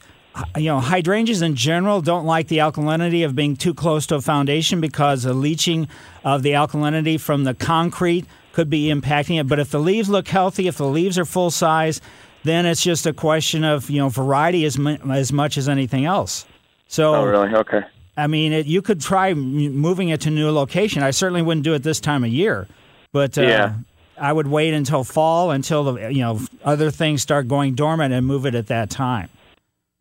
you 0.55 0.65
know, 0.65 0.79
hydrangeas 0.79 1.41
in 1.41 1.55
general 1.55 2.01
don't 2.01 2.25
like 2.25 2.48
the 2.48 2.60
alkalinity 2.60 3.25
of 3.25 3.36
being 3.36 3.55
too 3.55 3.74
close 3.74 4.05
to 4.08 4.15
a 4.15 4.22
foundation 4.22 4.79
because 4.79 5.24
the 5.24 5.34
leaching 5.34 5.88
of 6.24 6.43
the 6.43 6.51
alkalinity 6.51 7.20
from 7.20 7.43
the 7.43 7.53
concrete 7.53 8.25
could 8.53 8.70
be 8.70 8.88
impacting 8.88 9.39
it. 9.39 9.48
But 9.48 9.60
if 9.60 9.72
the 9.72 9.79
leaves 9.79 10.10
look 10.10 10.27
healthy, 10.27 10.67
if 10.67 10.77
the 10.77 10.86
leaves 10.86 11.17
are 11.17 11.25
full 11.25 11.51
size, 11.51 12.01
then 12.43 12.65
it's 12.65 12.84
just 12.84 13.05
a 13.05 13.13
question 13.13 13.63
of 13.63 13.89
you 13.89 14.00
know 14.00 14.10
variety 14.10 14.65
as 14.65 14.77
as 15.10 15.31
much 15.31 15.58
as 15.58 15.70
anything 15.70 16.05
else. 16.05 16.46
So, 16.88 17.15
oh 17.15 17.25
really? 17.25 17.55
Okay. 17.55 17.81
I 18.17 18.27
mean, 18.27 18.51
it, 18.53 18.65
you 18.65 18.81
could 18.81 19.01
try 19.01 19.33
moving 19.33 20.09
it 20.09 20.21
to 20.21 20.29
a 20.29 20.31
new 20.31 20.51
location. 20.51 21.01
I 21.03 21.11
certainly 21.11 21.41
wouldn't 21.41 21.63
do 21.63 21.73
it 21.73 21.83
this 21.83 21.99
time 21.99 22.23
of 22.23 22.29
year, 22.29 22.67
but 23.13 23.37
uh, 23.37 23.41
yeah. 23.41 23.73
I 24.19 24.33
would 24.33 24.47
wait 24.47 24.73
until 24.73 25.03
fall 25.03 25.51
until 25.51 25.83
the 25.83 26.09
you 26.09 26.21
know 26.21 26.39
other 26.63 26.91
things 26.91 27.21
start 27.21 27.47
going 27.47 27.75
dormant 27.75 28.13
and 28.13 28.25
move 28.25 28.45
it 28.45 28.55
at 28.55 28.67
that 28.67 28.89
time. 28.89 29.29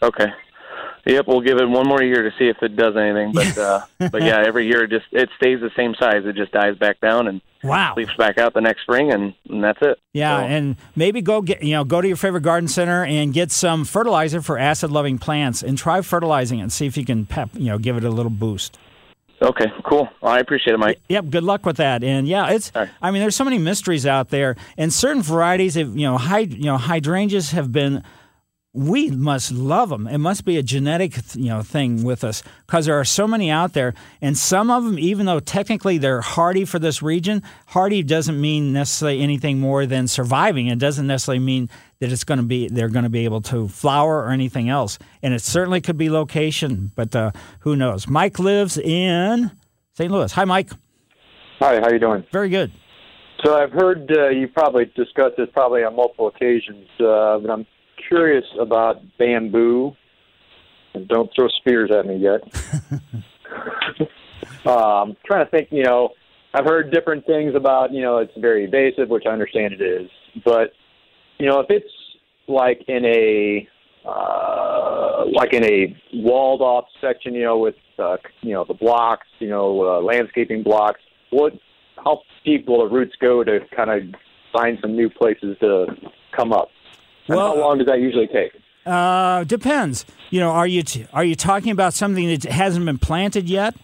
Okay. 0.02 0.32
Yep, 1.06 1.26
we'll 1.26 1.40
give 1.40 1.58
it 1.58 1.68
one 1.68 1.86
more 1.86 2.02
year 2.02 2.22
to 2.22 2.30
see 2.38 2.48
if 2.48 2.62
it 2.62 2.76
does 2.76 2.96
anything. 2.96 3.32
But 3.32 3.58
uh, 3.58 3.86
but 3.98 4.22
yeah, 4.22 4.42
every 4.46 4.66
year 4.66 4.84
it 4.84 4.90
just 4.90 5.06
it 5.12 5.28
stays 5.36 5.60
the 5.60 5.70
same 5.76 5.94
size. 5.94 6.24
It 6.24 6.36
just 6.36 6.52
dies 6.52 6.76
back 6.76 7.00
down 7.00 7.28
and 7.28 7.40
wow 7.62 7.94
leaves 7.96 8.14
back 8.16 8.38
out 8.38 8.54
the 8.54 8.60
next 8.60 8.82
spring, 8.82 9.12
and, 9.12 9.34
and 9.48 9.62
that's 9.62 9.80
it. 9.82 9.98
Yeah, 10.12 10.40
so. 10.40 10.46
and 10.46 10.76
maybe 10.96 11.20
go 11.22 11.42
get 11.42 11.62
you 11.62 11.72
know 11.72 11.84
go 11.84 12.00
to 12.00 12.08
your 12.08 12.16
favorite 12.16 12.42
garden 12.42 12.68
center 12.68 13.04
and 13.04 13.32
get 13.32 13.50
some 13.50 13.84
fertilizer 13.84 14.42
for 14.42 14.58
acid 14.58 14.90
loving 14.90 15.18
plants 15.18 15.62
and 15.62 15.76
try 15.76 16.00
fertilizing 16.02 16.58
it 16.58 16.62
and 16.62 16.72
see 16.72 16.86
if 16.86 16.96
you 16.96 17.04
can 17.04 17.26
pep 17.26 17.50
you 17.54 17.66
know 17.66 17.78
give 17.78 17.96
it 17.96 18.04
a 18.04 18.10
little 18.10 18.30
boost. 18.30 18.78
Okay, 19.42 19.72
cool. 19.84 20.06
I 20.22 20.38
appreciate 20.38 20.74
it, 20.74 20.78
Mike. 20.78 21.00
Yep, 21.08 21.30
good 21.30 21.44
luck 21.44 21.64
with 21.64 21.78
that. 21.78 22.04
And 22.04 22.28
yeah, 22.28 22.50
it's. 22.50 22.70
Right. 22.74 22.90
I 23.00 23.10
mean, 23.10 23.22
there's 23.22 23.36
so 23.36 23.44
many 23.44 23.56
mysteries 23.56 24.04
out 24.04 24.28
there, 24.28 24.54
and 24.76 24.92
certain 24.92 25.22
varieties 25.22 25.78
of 25.78 25.96
you 25.96 26.06
know, 26.06 26.18
hyd, 26.18 26.54
you 26.54 26.64
know, 26.64 26.76
hydrangeas 26.76 27.52
have 27.52 27.72
been 27.72 28.04
we 28.72 29.10
must 29.10 29.50
love 29.50 29.88
them. 29.88 30.06
It 30.06 30.18
must 30.18 30.44
be 30.44 30.56
a 30.56 30.62
genetic, 30.62 31.16
you 31.34 31.48
know, 31.48 31.62
thing 31.62 32.04
with 32.04 32.22
us 32.22 32.42
because 32.66 32.86
there 32.86 32.98
are 32.98 33.04
so 33.04 33.26
many 33.26 33.50
out 33.50 33.72
there, 33.72 33.94
and 34.20 34.38
some 34.38 34.70
of 34.70 34.84
them, 34.84 34.98
even 34.98 35.26
though 35.26 35.40
technically 35.40 35.98
they're 35.98 36.20
hardy 36.20 36.64
for 36.64 36.78
this 36.78 37.02
region, 37.02 37.42
hardy 37.66 38.02
doesn't 38.04 38.40
mean 38.40 38.72
necessarily 38.72 39.22
anything 39.22 39.58
more 39.58 39.86
than 39.86 40.06
surviving. 40.06 40.68
It 40.68 40.78
doesn't 40.78 41.06
necessarily 41.06 41.42
mean 41.44 41.68
that 41.98 42.12
it's 42.12 42.22
going 42.22 42.38
to 42.38 42.46
be 42.46 42.68
they're 42.68 42.88
going 42.88 43.02
to 43.02 43.10
be 43.10 43.24
able 43.24 43.40
to 43.42 43.66
flower 43.66 44.18
or 44.18 44.30
anything 44.30 44.68
else. 44.68 44.98
And 45.20 45.34
it 45.34 45.42
certainly 45.42 45.80
could 45.80 45.98
be 45.98 46.08
location, 46.08 46.92
but 46.94 47.14
uh, 47.16 47.32
who 47.60 47.74
knows? 47.74 48.06
Mike 48.06 48.38
lives 48.38 48.78
in 48.78 49.50
St. 49.94 50.12
Louis. 50.12 50.30
Hi, 50.32 50.44
Mike. 50.44 50.70
Hi. 51.58 51.76
How 51.80 51.86
are 51.86 51.92
you 51.92 51.98
doing? 51.98 52.24
Very 52.32 52.48
good. 52.48 52.70
So 53.44 53.56
I've 53.56 53.72
heard 53.72 54.12
uh, 54.16 54.28
you 54.28 54.46
probably 54.46 54.84
discussed 54.94 55.38
this 55.38 55.48
probably 55.52 55.82
on 55.82 55.96
multiple 55.96 56.28
occasions, 56.28 56.86
uh, 57.00 57.38
but 57.38 57.50
I'm 57.50 57.66
curious 58.10 58.44
about 58.60 59.00
bamboo. 59.18 59.96
And 60.92 61.06
don't 61.06 61.30
throw 61.34 61.46
spears 61.48 61.90
at 61.96 62.04
me 62.04 62.16
yet. 62.16 62.42
um, 64.66 65.16
trying 65.24 65.44
to 65.44 65.50
think, 65.50 65.68
you 65.70 65.84
know, 65.84 66.10
I've 66.52 66.64
heard 66.64 66.92
different 66.92 67.24
things 67.26 67.54
about, 67.54 67.92
you 67.92 68.02
know, 68.02 68.18
it's 68.18 68.32
very 68.36 68.64
invasive, 68.64 69.08
which 69.08 69.22
I 69.24 69.30
understand 69.30 69.72
it 69.72 69.80
is. 69.80 70.10
But, 70.44 70.72
you 71.38 71.46
know, 71.46 71.60
if 71.60 71.66
it's 71.70 71.86
like 72.48 72.82
in 72.88 73.04
a, 73.04 73.68
uh, 74.04 75.26
like 75.32 75.52
in 75.52 75.64
a 75.64 75.96
walled 76.14 76.60
off 76.60 76.86
section, 77.00 77.34
you 77.34 77.44
know, 77.44 77.58
with, 77.58 77.76
uh, 78.00 78.16
you 78.40 78.52
know, 78.52 78.64
the 78.66 78.74
blocks, 78.74 79.28
you 79.38 79.48
know, 79.48 79.82
uh, 79.82 80.00
landscaping 80.00 80.64
blocks, 80.64 81.00
what, 81.30 81.52
how 82.04 82.22
deep 82.44 82.66
will 82.66 82.80
the 82.80 82.92
roots 82.92 83.14
go 83.20 83.44
to 83.44 83.60
kind 83.76 83.90
of 83.90 84.02
find 84.52 84.76
some 84.82 84.96
new 84.96 85.08
places 85.08 85.56
to 85.60 85.86
come 86.36 86.52
up? 86.52 86.68
Well, 87.28 87.54
how 87.54 87.60
long 87.60 87.78
does 87.78 87.86
that 87.86 88.00
usually 88.00 88.26
take? 88.26 88.52
Uh, 88.86 89.44
depends. 89.44 90.04
You 90.30 90.40
know, 90.40 90.50
are 90.50 90.66
you 90.66 90.82
t- 90.82 91.06
are 91.12 91.24
you 91.24 91.34
talking 91.34 91.70
about 91.70 91.94
something 91.94 92.26
that 92.28 92.44
hasn't 92.44 92.86
been 92.86 92.98
planted 92.98 93.48
yet? 93.48 93.74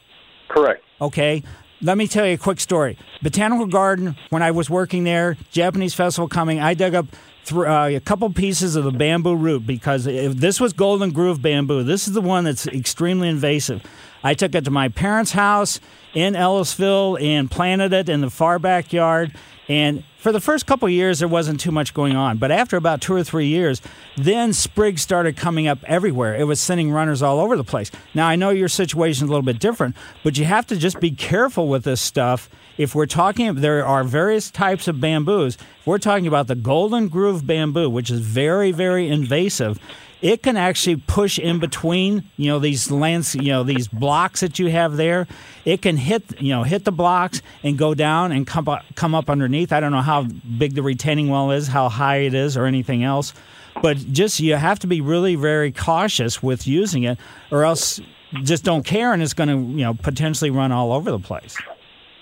Correct. 0.49 0.83
Okay. 1.01 1.43
Let 1.83 1.99
me 1.99 2.09
tell 2.09 2.25
you 2.27 2.35
a 2.35 2.39
quick 2.39 2.59
story. 2.59 2.97
Botanical 3.23 3.67
Garden, 3.67 4.17
when 4.31 4.43
I 4.43 4.51
was 4.51 4.71
working 4.71 5.05
there, 5.05 5.37
Japanese 5.51 5.93
festival 5.93 6.27
coming, 6.27 6.59
I 6.59 6.73
dug 6.73 6.95
up 6.95 7.07
th- 7.45 7.61
uh, 7.61 7.89
a 7.95 8.01
couple 8.01 8.31
pieces 8.33 8.77
of 8.77 8.85
the 8.85 8.91
bamboo 8.91 9.37
root 9.37 9.67
because 9.67 10.07
if 10.07 10.35
this 10.35 10.59
was 10.59 10.73
golden 10.73 11.11
groove 11.11 11.43
bamboo. 11.43 11.83
This 11.83 12.09
is 12.09 12.15
the 12.15 12.23
one 12.23 12.45
that's 12.45 12.67
extremely 12.67 13.29
invasive. 13.29 13.83
I 14.25 14.33
took 14.35 14.55
it 14.55 14.65
to 14.65 14.71
my 14.71 14.89
parents' 14.89 15.33
house 15.33 15.79
in 16.15 16.35
Ellisville 16.35 17.19
and 17.21 17.51
planted 17.51 17.93
it 17.93 18.09
in 18.09 18.23
the 18.23 18.31
far 18.31 18.59
backyard. 18.59 19.33
And 19.69 20.05
for 20.19 20.33
the 20.33 20.41
first 20.41 20.67
couple 20.67 20.89
years, 20.89 21.19
there 21.19 21.29
wasn't 21.29 21.61
too 21.61 21.71
much 21.71 21.93
going 21.93 22.15
on. 22.15 22.39
But 22.39 22.51
after 22.51 22.77
about 22.77 23.01
two 23.01 23.15
or 23.15 23.25
three 23.25 23.47
years, 23.47 23.83
then 24.17 24.53
sprigs 24.53 25.03
started 25.03 25.37
coming 25.37 25.67
up 25.67 25.79
everywhere. 25.85 26.37
It 26.37 26.45
was 26.45 26.61
sending 26.61 26.91
runners 26.93 27.23
all 27.23 27.41
over 27.41 27.57
the 27.57 27.65
place. 27.65 27.91
Now, 28.15 28.29
I 28.29 28.37
know 28.37 28.51
your 28.51 28.69
situation 28.69 29.25
is 29.25 29.29
a 29.29 29.33
little 29.33 29.43
bit 29.43 29.59
different, 29.59 29.97
but 30.23 30.39
you 30.39 30.45
have 30.45 30.67
to 30.69 30.77
just 30.77 31.01
be 31.01 31.11
careful 31.11 31.69
with 31.69 31.85
this 31.85 32.01
stuff. 32.01 32.49
If 32.79 32.95
we're 32.95 33.07
talking, 33.07 33.55
there 33.55 33.85
are 33.87 34.05
various 34.05 34.51
types 34.51 34.87
of 34.87 35.01
bamboos. 35.01 35.57
If 35.57 35.87
we're 35.87 35.99
talking 35.99 36.27
about 36.27 36.47
the 36.47 36.55
golden 36.55 37.09
groove 37.09 37.47
bamboo, 37.47 37.89
which 37.89 38.11
is 38.11 38.21
very, 38.21 38.71
very 38.71 39.09
invasive, 39.09 39.79
it 40.23 40.43
can 40.43 40.57
actually 40.57 40.97
push 40.97 41.39
in 41.39 41.59
between 41.59 42.25
you 42.37 42.49
know 42.49 42.59
these 42.59 42.91
lands 42.91 43.35
you 43.35 43.53
know 43.53 43.63
these 43.63 43.89
blocks 43.89 44.41
that 44.41 44.59
you 44.59 44.71
have 44.71 44.97
there. 44.97 45.27
It 45.65 45.83
can 45.83 45.97
hit 45.97 46.41
you 46.41 46.51
know 46.51 46.63
hit 46.63 46.85
the 46.85 46.93
blocks 46.93 47.43
and 47.63 47.77
go 47.77 47.95
down 47.95 48.33
and 48.33 48.47
come 48.47 48.69
up, 48.69 48.85
come 48.95 49.15
up 49.15 49.29
underneath. 49.29 49.73
I 49.73 49.81
don't 49.81 49.93
know 49.93 50.01
how 50.01 50.23
big 50.23 50.75
the 50.75 50.83
retaining 50.83 51.29
wall 51.29 51.51
is 51.51 51.69
how 51.69 51.89
high 51.89 52.19
it 52.19 52.35
is 52.35 52.57
or 52.57 52.67
anything 52.67 53.05
else. 53.05 53.35
But 53.83 53.99
just 53.99 54.41
you 54.41 54.55
have 54.55 54.79
to 54.81 54.87
be 54.87 55.01
really 55.01 55.35
very 55.35 55.71
cautious 55.71 56.43
with 56.43 56.67
using 56.67 57.05
it 57.05 57.19
or 57.51 57.65
else 57.65 58.01
just 58.43 58.65
don't 58.65 58.85
care 58.85 59.13
and 59.13 59.23
it's 59.23 59.35
going 59.35 59.49
to 59.49 59.79
you 59.79 59.85
know 59.85 59.95
potentially 59.95 60.51
run 60.51 60.73
all 60.73 60.93
over 60.93 61.11
the 61.11 61.19
place. 61.19 61.57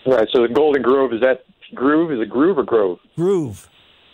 Right 0.06 0.28
so 0.32 0.42
the 0.42 0.52
golden 0.52 0.82
groove 0.82 1.12
is 1.12 1.20
that 1.20 1.44
groove? 1.74 2.12
Is 2.12 2.20
it 2.20 2.28
groove 2.28 2.58
or 2.58 2.64
grove? 2.64 2.98
Groove. 3.14 3.68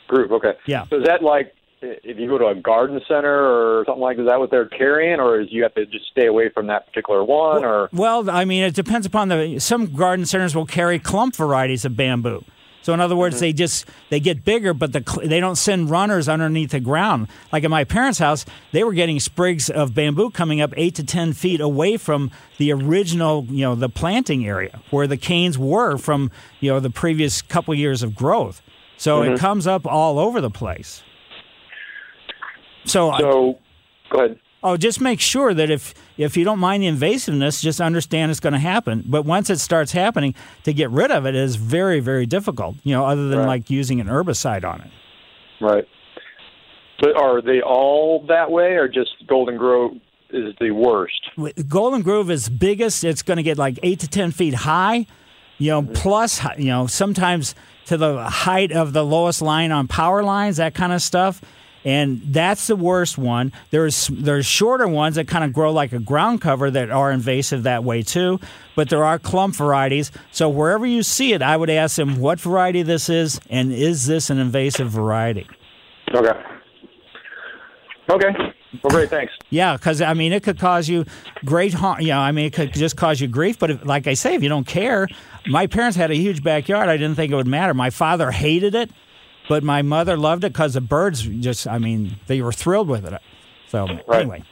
Groove 0.06 0.32
okay. 0.32 0.52
Yeah. 0.66 0.86
So 0.88 0.98
is 0.98 1.04
that 1.06 1.22
like 1.22 1.54
if 1.82 2.18
you 2.18 2.28
go 2.28 2.38
to 2.38 2.46
a 2.48 2.54
garden 2.54 3.00
center 3.08 3.32
or 3.32 3.84
something 3.86 4.02
like 4.02 4.16
that, 4.16 4.22
is 4.22 4.28
that 4.28 4.38
what 4.38 4.50
they're 4.50 4.68
carrying, 4.68 5.20
or 5.20 5.40
is 5.40 5.48
you 5.50 5.62
have 5.62 5.74
to 5.74 5.86
just 5.86 6.06
stay 6.10 6.26
away 6.26 6.50
from 6.50 6.66
that 6.66 6.86
particular 6.86 7.24
one? 7.24 7.64
Or 7.64 7.88
well, 7.92 8.28
I 8.28 8.44
mean, 8.44 8.62
it 8.62 8.74
depends 8.74 9.06
upon 9.06 9.28
the. 9.28 9.58
Some 9.58 9.94
garden 9.94 10.26
centers 10.26 10.54
will 10.54 10.66
carry 10.66 10.98
clump 10.98 11.36
varieties 11.36 11.84
of 11.84 11.96
bamboo. 11.96 12.44
So 12.82 12.94
in 12.94 13.00
other 13.00 13.16
words, 13.16 13.36
mm-hmm. 13.36 13.40
they 13.40 13.52
just 13.52 13.86
they 14.08 14.20
get 14.20 14.44
bigger, 14.44 14.72
but 14.72 14.92
the, 14.92 15.20
they 15.22 15.40
don't 15.40 15.56
send 15.56 15.90
runners 15.90 16.28
underneath 16.28 16.70
the 16.70 16.80
ground. 16.80 17.28
Like 17.52 17.64
at 17.64 17.70
my 17.70 17.84
parents' 17.84 18.18
house, 18.18 18.46
they 18.72 18.84
were 18.84 18.94
getting 18.94 19.20
sprigs 19.20 19.68
of 19.68 19.94
bamboo 19.94 20.30
coming 20.30 20.60
up 20.60 20.72
eight 20.76 20.94
to 20.96 21.04
ten 21.04 21.32
feet 21.32 21.60
away 21.60 21.96
from 21.96 22.30
the 22.58 22.72
original, 22.72 23.44
you 23.50 23.62
know, 23.62 23.74
the 23.74 23.88
planting 23.88 24.46
area 24.46 24.80
where 24.90 25.06
the 25.06 25.18
canes 25.18 25.58
were 25.58 25.98
from, 25.98 26.30
you 26.60 26.70
know, 26.70 26.80
the 26.80 26.90
previous 26.90 27.42
couple 27.42 27.74
years 27.74 28.02
of 28.02 28.14
growth. 28.14 28.62
So 28.96 29.22
it 29.22 29.26
mm-hmm. 29.28 29.36
comes 29.36 29.66
up 29.66 29.86
all 29.86 30.18
over 30.18 30.40
the 30.40 30.50
place. 30.50 31.02
So, 32.84 33.12
So, 33.18 33.58
go 34.10 34.18
ahead. 34.18 34.38
oh, 34.62 34.76
just 34.76 35.00
make 35.00 35.20
sure 35.20 35.54
that 35.54 35.70
if 35.70 35.94
if 36.16 36.36
you 36.36 36.44
don't 36.44 36.58
mind 36.58 36.82
the 36.82 36.88
invasiveness, 36.88 37.62
just 37.62 37.80
understand 37.80 38.30
it's 38.30 38.40
going 38.40 38.52
to 38.52 38.58
happen. 38.58 39.04
But 39.06 39.24
once 39.24 39.50
it 39.50 39.58
starts 39.60 39.92
happening, 39.92 40.34
to 40.64 40.72
get 40.72 40.90
rid 40.90 41.10
of 41.10 41.26
it 41.26 41.34
is 41.34 41.56
very 41.56 42.00
very 42.00 42.26
difficult. 42.26 42.76
You 42.82 42.94
know, 42.94 43.04
other 43.06 43.28
than 43.28 43.40
Right. 43.40 43.46
like 43.46 43.70
using 43.70 44.00
an 44.00 44.06
herbicide 44.06 44.64
on 44.64 44.80
it. 44.80 44.90
Right. 45.60 45.86
But 47.00 47.16
are 47.16 47.40
they 47.40 47.62
all 47.62 48.24
that 48.28 48.50
way, 48.50 48.72
or 48.74 48.86
just 48.88 49.10
Golden 49.26 49.56
Grove 49.56 49.92
is 50.30 50.54
the 50.60 50.70
worst? 50.70 51.30
Golden 51.68 52.02
Grove 52.02 52.30
is 52.30 52.48
biggest. 52.48 53.04
It's 53.04 53.22
going 53.22 53.38
to 53.38 53.42
get 53.42 53.56
like 53.56 53.78
eight 53.82 54.00
to 54.00 54.08
ten 54.08 54.30
feet 54.32 54.54
high. 54.54 55.06
You 55.58 55.70
know, 55.72 55.82
mm-hmm. 55.82 55.92
plus 55.94 56.40
you 56.58 56.66
know 56.66 56.86
sometimes 56.86 57.54
to 57.86 57.96
the 57.96 58.24
height 58.24 58.72
of 58.72 58.92
the 58.92 59.04
lowest 59.04 59.40
line 59.42 59.72
on 59.72 59.88
power 59.88 60.22
lines, 60.22 60.58
that 60.58 60.74
kind 60.74 60.92
of 60.92 61.00
stuff. 61.02 61.40
And 61.84 62.20
that's 62.26 62.66
the 62.66 62.76
worst 62.76 63.16
one. 63.16 63.52
There's 63.70 64.08
there's 64.08 64.46
shorter 64.46 64.86
ones 64.86 65.16
that 65.16 65.28
kind 65.28 65.44
of 65.44 65.52
grow 65.52 65.72
like 65.72 65.92
a 65.92 65.98
ground 65.98 66.40
cover 66.40 66.70
that 66.70 66.90
are 66.90 67.10
invasive 67.10 67.62
that 67.62 67.84
way 67.84 68.02
too. 68.02 68.38
But 68.76 68.90
there 68.90 69.04
are 69.04 69.18
clump 69.18 69.56
varieties. 69.56 70.12
So 70.30 70.48
wherever 70.48 70.86
you 70.86 71.02
see 71.02 71.32
it, 71.32 71.42
I 71.42 71.56
would 71.56 71.70
ask 71.70 71.96
them 71.96 72.20
what 72.20 72.40
variety 72.40 72.82
this 72.82 73.08
is 73.08 73.40
and 73.48 73.72
is 73.72 74.06
this 74.06 74.30
an 74.30 74.38
invasive 74.38 74.90
variety. 74.90 75.46
Okay. 76.14 76.32
Okay. 78.10 78.28
Well, 78.82 78.90
great. 78.90 79.10
Thanks. 79.10 79.32
Yeah, 79.50 79.76
because 79.76 80.00
I 80.00 80.14
mean, 80.14 80.32
it 80.32 80.42
could 80.42 80.58
cause 80.58 80.88
you 80.88 81.04
great 81.44 81.74
harm. 81.74 82.00
You 82.00 82.08
know, 82.08 82.18
I 82.18 82.32
mean, 82.32 82.46
it 82.46 82.52
could 82.52 82.72
just 82.72 82.96
cause 82.96 83.20
you 83.20 83.26
grief. 83.26 83.58
But 83.58 83.70
if, 83.70 83.84
like 83.84 84.06
I 84.06 84.14
say, 84.14 84.34
if 84.34 84.42
you 84.42 84.48
don't 84.48 84.66
care, 84.66 85.08
my 85.48 85.66
parents 85.66 85.96
had 85.96 86.10
a 86.10 86.14
huge 86.14 86.42
backyard. 86.42 86.88
I 86.88 86.96
didn't 86.96 87.16
think 87.16 87.32
it 87.32 87.36
would 87.36 87.48
matter. 87.48 87.74
My 87.74 87.90
father 87.90 88.30
hated 88.30 88.74
it, 88.74 88.90
but 89.50 89.62
my 89.62 89.82
mother 89.82 90.16
loved 90.16 90.44
it 90.44 90.52
because 90.54 90.72
the 90.74 90.80
birds 90.80 91.22
just. 91.22 91.66
I 91.66 91.76
mean, 91.78 92.16
they 92.28 92.40
were 92.40 92.52
thrilled 92.52 92.88
with 92.88 93.04
it. 93.04 93.20
So 93.68 93.86
Right. 94.06 94.20
anyway, 94.22 94.42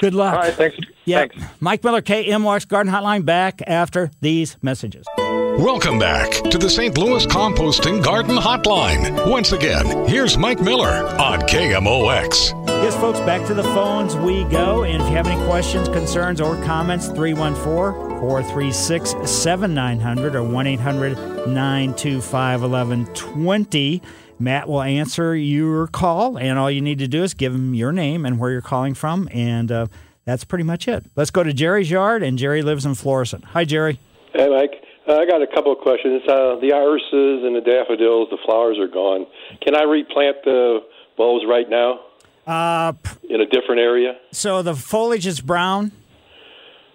good 0.00 0.14
luck. 0.14 0.34
All 0.34 0.40
right. 0.40 0.54
Thanks. 0.54 0.76
Yeah, 1.04 1.18
Thanks. 1.20 1.36
Mike 1.60 1.84
Miller, 1.84 2.00
KMOX 2.02 2.66
Garden 2.66 2.92
Hotline. 2.92 3.24
Back 3.24 3.60
after 3.66 4.10
these 4.20 4.56
messages. 4.62 5.06
Welcome 5.18 5.98
back 5.98 6.30
to 6.50 6.58
the 6.58 6.68
St. 6.68 6.96
Louis 6.98 7.26
Composting 7.26 8.02
Garden 8.02 8.36
Hotline. 8.36 9.30
Once 9.30 9.52
again, 9.52 10.08
here's 10.08 10.36
Mike 10.36 10.60
Miller 10.60 11.06
on 11.20 11.40
KMOX. 11.42 12.63
Yes, 12.84 12.94
folks, 12.96 13.18
back 13.20 13.46
to 13.46 13.54
the 13.54 13.62
phones 13.62 14.14
we 14.14 14.44
go. 14.44 14.84
And 14.84 15.00
if 15.02 15.08
you 15.08 15.16
have 15.16 15.26
any 15.26 15.42
questions, 15.46 15.88
concerns, 15.88 16.38
or 16.38 16.62
comments, 16.64 17.06
314 17.06 18.20
436 18.20 19.14
7900 19.24 20.34
or 20.34 20.42
1 20.42 20.66
800 20.66 21.16
925 21.46 22.60
1120. 22.60 24.02
Matt 24.38 24.68
will 24.68 24.82
answer 24.82 25.34
your 25.34 25.86
call, 25.86 26.36
and 26.36 26.58
all 26.58 26.70
you 26.70 26.82
need 26.82 26.98
to 26.98 27.08
do 27.08 27.22
is 27.22 27.32
give 27.32 27.54
him 27.54 27.72
your 27.72 27.90
name 27.90 28.26
and 28.26 28.38
where 28.38 28.50
you're 28.50 28.60
calling 28.60 28.92
from, 28.92 29.30
and 29.32 29.72
uh, 29.72 29.86
that's 30.26 30.44
pretty 30.44 30.64
much 30.64 30.86
it. 30.86 31.04
Let's 31.16 31.30
go 31.30 31.42
to 31.42 31.54
Jerry's 31.54 31.90
yard, 31.90 32.22
and 32.22 32.36
Jerry 32.36 32.60
lives 32.60 32.84
in 32.84 32.94
Florissant. 32.96 33.44
Hi, 33.46 33.64
Jerry. 33.64 33.98
Hey, 34.34 34.50
Mike. 34.50 34.74
Uh, 35.08 35.20
I 35.20 35.24
got 35.24 35.40
a 35.40 35.46
couple 35.46 35.72
of 35.72 35.78
questions. 35.78 36.20
Uh, 36.28 36.60
the 36.60 36.74
irises 36.74 37.46
and 37.46 37.56
the 37.56 37.62
daffodils, 37.64 38.28
the 38.30 38.38
flowers 38.44 38.76
are 38.78 38.88
gone. 38.88 39.26
Can 39.62 39.74
I 39.74 39.84
replant 39.84 40.36
the 40.44 40.80
bulbs 41.16 41.46
right 41.48 41.70
now 41.70 42.00
Uh, 42.46 42.92
in 43.28 43.40
a 43.40 43.46
different 43.46 43.80
area? 43.80 44.16
so 44.32 44.62
the 44.62 44.74
foliage 44.74 45.26
is 45.26 45.40
brown. 45.40 45.92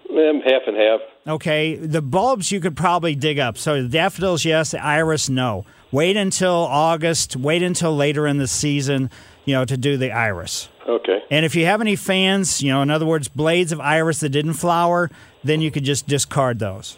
Um, 0.09 0.41
half 0.43 0.61
and 0.67 0.75
half. 0.75 0.99
Okay, 1.27 1.75
the 1.75 2.01
bulbs 2.01 2.51
you 2.51 2.59
could 2.59 2.75
probably 2.75 3.13
dig 3.15 3.37
up. 3.37 3.57
So 3.57 3.81
the 3.83 3.87
daffodils, 3.89 4.43
yes. 4.45 4.71
The 4.71 4.83
iris, 4.83 5.29
no. 5.29 5.65
Wait 5.91 6.17
until 6.17 6.53
August. 6.53 7.35
Wait 7.35 7.61
until 7.61 7.95
later 7.95 8.25
in 8.25 8.37
the 8.37 8.47
season, 8.47 9.11
you 9.45 9.53
know, 9.53 9.65
to 9.65 9.77
do 9.77 9.97
the 9.97 10.11
iris. 10.11 10.69
Okay. 10.87 11.19
And 11.29 11.45
if 11.45 11.55
you 11.55 11.65
have 11.65 11.81
any 11.81 11.95
fans, 11.95 12.61
you 12.63 12.71
know, 12.71 12.81
in 12.81 12.89
other 12.89 13.05
words, 13.05 13.27
blades 13.27 13.71
of 13.71 13.79
iris 13.79 14.19
that 14.21 14.29
didn't 14.29 14.53
flower, 14.53 15.11
then 15.43 15.61
you 15.61 15.69
could 15.69 15.83
just 15.83 16.07
discard 16.07 16.57
those. 16.57 16.97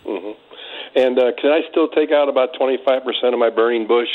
And 0.96 1.18
uh, 1.20 1.32
can 1.42 1.52
I 1.52 1.62
still 1.70 1.88
take 1.90 2.12
out 2.12 2.28
about 2.30 2.50
25% 2.60 3.34
of 3.34 3.40
my 3.40 3.50
burning 3.50 3.88
bush? 3.88 4.08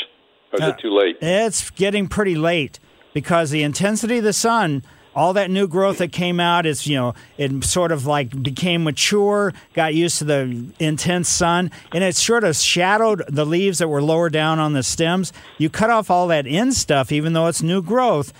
Or 0.53 0.59
is 0.59 0.61
Uh, 0.61 0.69
it 0.69 0.79
too 0.79 0.95
late? 0.95 1.17
It's 1.21 1.69
getting 1.71 2.07
pretty 2.07 2.35
late 2.35 2.79
because 3.17 3.49
the 3.49 3.63
intensity 3.63 4.19
of 4.19 4.23
the 4.23 4.31
sun, 4.31 4.83
all 5.15 5.33
that 5.33 5.49
new 5.49 5.67
growth 5.67 5.97
that 5.97 6.11
came 6.11 6.39
out 6.39 6.67
is, 6.67 6.85
you 6.85 6.95
know, 6.95 7.15
it 7.35 7.63
sort 7.63 7.91
of 7.91 8.05
like 8.05 8.43
became 8.43 8.83
mature, 8.83 9.55
got 9.73 9.95
used 9.95 10.19
to 10.19 10.23
the 10.23 10.67
intense 10.77 11.27
sun, 11.27 11.71
and 11.93 12.03
it 12.03 12.15
sort 12.15 12.43
of 12.43 12.55
shadowed 12.55 13.23
the 13.27 13.43
leaves 13.43 13.79
that 13.79 13.87
were 13.87 14.03
lower 14.03 14.29
down 14.29 14.59
on 14.59 14.73
the 14.73 14.83
stems. 14.83 15.33
You 15.57 15.67
cut 15.67 15.89
off 15.89 16.11
all 16.11 16.27
that 16.27 16.45
in 16.45 16.71
stuff, 16.73 17.11
even 17.11 17.33
though 17.33 17.47
it's 17.47 17.63
new 17.63 17.81
growth. 17.81 18.33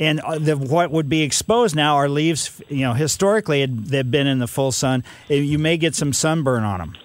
And 0.00 0.20
uh, 0.20 0.38
the, 0.38 0.56
what 0.56 0.90
would 0.90 1.10
be 1.10 1.20
exposed 1.20 1.76
now 1.76 1.96
are 1.96 2.08
leaves, 2.08 2.58
you 2.70 2.86
know, 2.86 2.94
historically 2.94 3.66
they've 3.66 4.10
been 4.10 4.26
in 4.26 4.38
the 4.38 4.48
full 4.48 4.72
sun. 4.72 5.04
Uh, 5.30 5.34
You 5.34 5.58
may 5.58 5.76
get 5.76 5.94
some 5.94 6.14
sunburn 6.14 6.64
on 6.64 6.78
them. 6.78 6.96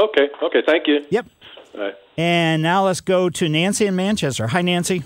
Okay. 0.00 0.28
Okay. 0.40 0.62
Thank 0.64 0.86
you. 0.86 1.04
Yep. 1.10 1.26
All 1.74 1.80
right. 1.80 1.94
And 2.16 2.62
now 2.62 2.84
let's 2.84 3.00
go 3.00 3.28
to 3.28 3.48
Nancy 3.48 3.86
in 3.86 3.96
Manchester. 3.96 4.46
Hi, 4.46 4.62
Nancy. 4.62 5.02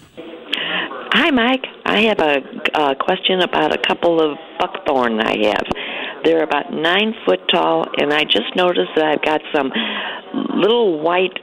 Hi, 1.12 1.30
Mike. 1.30 1.66
I 1.84 2.02
have 2.02 2.20
a 2.20 2.42
uh, 2.74 2.94
question 2.94 3.40
about 3.40 3.74
a 3.74 3.78
couple 3.78 4.20
of 4.20 4.38
buckthorn 4.60 5.20
I 5.20 5.48
have. 5.48 5.66
They're 6.24 6.42
about 6.44 6.72
nine 6.72 7.14
foot 7.24 7.40
tall, 7.48 7.86
and 7.98 8.12
I 8.12 8.24
just 8.24 8.54
noticed 8.54 8.90
that 8.94 9.04
I've 9.06 9.22
got 9.22 9.40
some 9.52 9.72
little 10.54 11.00
white, 11.00 11.38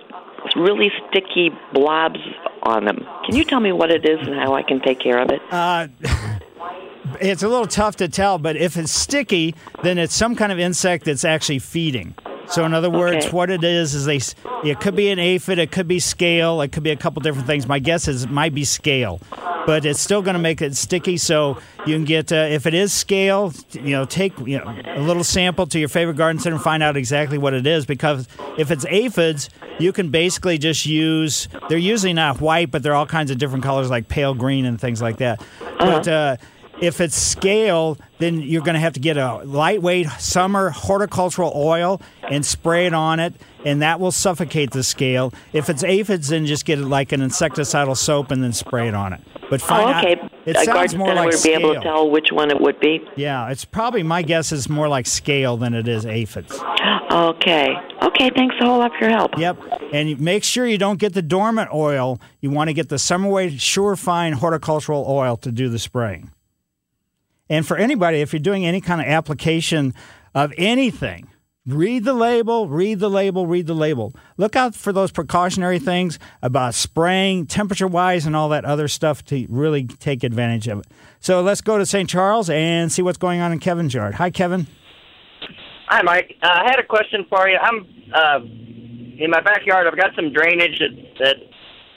really 0.55 0.89
sticky 1.09 1.51
blobs 1.73 2.19
on 2.63 2.85
them. 2.85 3.05
Can 3.25 3.35
you 3.35 3.43
tell 3.43 3.59
me 3.59 3.71
what 3.73 3.91
it 3.91 4.05
is 4.05 4.25
and 4.25 4.35
how 4.35 4.53
I 4.53 4.63
can 4.63 4.79
take 4.81 4.99
care 4.99 5.19
of 5.21 5.29
it? 5.31 5.41
Uh, 5.51 5.87
it's 7.19 7.43
a 7.43 7.49
little 7.49 7.67
tough 7.67 7.97
to 7.97 8.07
tell, 8.07 8.37
but 8.37 8.55
if 8.55 8.77
it's 8.77 8.91
sticky, 8.91 9.53
then 9.83 9.97
it's 9.97 10.13
some 10.13 10.35
kind 10.35 10.51
of 10.51 10.59
insect 10.59 11.05
that's 11.05 11.25
actually 11.25 11.59
feeding. 11.59 12.15
So, 12.49 12.63
in 12.63 12.73
other 12.73 12.89
words, 12.89 13.25
Okay. 13.25 13.35
what 13.35 13.49
it 13.49 13.63
is 13.65 13.93
is 13.93 14.05
they. 14.05 14.21
It 14.63 14.79
could 14.79 14.95
be 14.95 15.09
an 15.09 15.19
aphid, 15.19 15.59
it 15.59 15.71
could 15.71 15.87
be 15.87 15.99
scale, 15.99 16.61
it 16.61 16.71
could 16.71 16.81
be 16.83 16.91
a 16.91 16.95
couple 16.95 17.21
different 17.21 17.45
things. 17.45 17.67
My 17.67 17.79
guess 17.79 18.07
is 18.07 18.23
it 18.23 18.31
might 18.31 18.55
be 18.55 18.63
scale, 18.63 19.19
but 19.67 19.85
it's 19.85 19.99
still 19.99 20.21
going 20.21 20.33
to 20.33 20.39
make 20.39 20.61
it 20.61 20.77
sticky. 20.77 21.17
So 21.17 21.59
you 21.85 21.93
can 21.93 22.05
get 22.05 22.31
uh, 22.31 22.47
if 22.49 22.65
it 22.65 22.73
is 22.73 22.93
scale, 22.93 23.53
you 23.73 23.91
know, 23.91 24.05
take 24.05 24.33
you 24.39 24.57
know, 24.57 24.81
a 24.85 25.01
little 25.01 25.25
sample 25.25 25.67
to 25.67 25.77
your 25.77 25.89
favorite 25.89 26.15
garden 26.15 26.39
center 26.39 26.55
and 26.55 26.63
find 26.63 26.81
out 26.81 26.95
exactly 26.95 27.37
what 27.37 27.53
it 27.53 27.67
is. 27.67 27.85
Because 27.85 28.29
if 28.57 28.71
it's 28.71 28.85
aphids, 28.85 29.49
you 29.77 29.91
can 29.91 30.09
basically 30.09 30.57
just 30.57 30.85
use. 30.85 31.49
They're 31.67 31.77
usually 31.77 32.13
not 32.13 32.39
white, 32.39 32.71
but 32.71 32.81
they're 32.81 32.95
all 32.95 33.05
kinds 33.05 33.29
of 33.29 33.39
different 33.39 33.65
colors, 33.65 33.89
like 33.89 34.07
pale 34.07 34.33
green 34.33 34.65
and 34.65 34.79
things 34.79 35.01
like 35.01 35.17
that. 35.17 35.43
But 35.77 36.07
uh, 36.07 36.37
if 36.81 37.01
it's 37.01 37.17
scale, 37.17 37.97
then 38.19 38.39
you're 38.39 38.63
going 38.63 38.75
to 38.75 38.79
have 38.79 38.93
to 38.93 39.01
get 39.01 39.17
a 39.17 39.43
lightweight 39.43 40.07
summer 40.11 40.69
horticultural 40.69 41.51
oil 41.53 42.01
and 42.29 42.45
spray 42.45 42.85
it 42.85 42.93
on 42.93 43.19
it, 43.19 43.33
and 43.67 43.81
that 43.81 43.99
will 43.99 44.13
suffocate 44.13 44.71
the 44.71 44.81
scale. 44.81 45.33
If 45.51 45.69
it's 45.69 45.83
aphids, 45.83 46.29
then 46.29 46.45
just 46.45 46.63
get 46.63 46.79
it 46.79 46.85
like 46.85 47.11
an 47.11 47.19
insecticidal 47.19 47.97
soap 47.97 48.31
and 48.31 48.41
then 48.41 48.53
spray 48.53 48.87
it 48.87 48.95
on 48.95 49.11
it. 49.11 49.21
But 49.49 49.61
oh, 49.63 49.65
find 49.65 49.95
oh, 49.95 49.99
okay. 49.99 50.21
out. 50.21 50.31
It 50.45 50.55
a 50.55 50.63
sounds 50.63 50.95
more 50.95 51.13
like 51.13 51.31
would 51.31 51.43
be 51.43 51.49
able 51.51 51.73
to 51.73 51.81
scale. 51.81 51.93
tell 51.93 52.09
which 52.09 52.31
one 52.31 52.49
it 52.49 52.61
would 52.61 52.79
be. 52.79 53.05
Yeah, 53.17 53.49
it's 53.49 53.65
probably 53.65 54.03
my 54.03 54.21
guess 54.21 54.53
is 54.53 54.69
more 54.69 54.87
like 54.87 55.05
scale 55.05 55.57
than 55.57 55.73
it 55.73 55.85
is 55.89 56.05
aphids. 56.05 56.57
Okay. 57.11 57.75
Okay. 58.03 58.29
Thanks 58.33 58.55
a 58.61 58.65
whole 58.65 58.79
lot 58.79 58.91
for 58.97 59.05
your 59.05 59.09
help. 59.09 59.37
Yep. 59.37 59.57
And 59.91 60.19
make 60.21 60.45
sure 60.45 60.65
you 60.65 60.77
don't 60.77 60.99
get 60.99 61.13
the 61.13 61.21
dormant 61.21 61.69
oil. 61.73 62.21
You 62.39 62.51
want 62.51 62.69
to 62.69 62.73
get 62.73 62.87
the 62.87 62.95
Summerway 62.95 63.51
Surefine 63.51 64.35
horticultural 64.35 65.05
oil 65.09 65.35
to 65.37 65.51
do 65.51 65.67
the 65.67 65.79
spraying. 65.79 66.31
And 67.49 67.67
for 67.67 67.75
anybody, 67.75 68.21
if 68.21 68.31
you're 68.31 68.39
doing 68.39 68.65
any 68.65 68.79
kind 68.79 69.01
of 69.01 69.07
application 69.07 69.93
of 70.33 70.53
anything, 70.57 71.29
read 71.67 72.05
the 72.05 72.13
label, 72.13 72.69
read 72.69 72.99
the 72.99 73.09
label, 73.09 73.45
read 73.45 73.67
the 73.67 73.73
label. 73.73 74.13
Look 74.37 74.55
out 74.55 74.73
for 74.73 74.93
those 74.93 75.11
precautionary 75.11 75.79
things 75.79 76.17
about 76.41 76.73
spraying, 76.73 77.45
temperature 77.45 77.87
wise, 77.87 78.25
and 78.25 78.35
all 78.35 78.49
that 78.49 78.65
other 78.65 78.87
stuff 78.87 79.23
to 79.25 79.45
really 79.49 79.85
take 79.85 80.23
advantage 80.23 80.67
of 80.67 80.79
it. 80.79 80.85
So 81.19 81.41
let's 81.41 81.61
go 81.61 81.77
to 81.77 81.85
St. 81.85 82.09
Charles 82.09 82.49
and 82.49 82.91
see 82.91 83.01
what's 83.01 83.17
going 83.17 83.41
on 83.41 83.51
in 83.51 83.59
Kevin's 83.59 83.93
yard. 83.93 84.15
Hi, 84.15 84.29
Kevin. 84.29 84.67
Hi, 85.87 86.01
Mike. 86.01 86.35
Uh, 86.41 86.47
I 86.47 86.63
had 86.69 86.79
a 86.79 86.83
question 86.83 87.25
for 87.29 87.47
you. 87.49 87.57
I'm 87.57 87.85
uh, 88.13 88.39
in 89.19 89.29
my 89.29 89.41
backyard. 89.41 89.87
I've 89.87 89.97
got 89.97 90.15
some 90.15 90.31
drainage 90.31 90.79
that, 90.79 90.91
that 91.19 91.35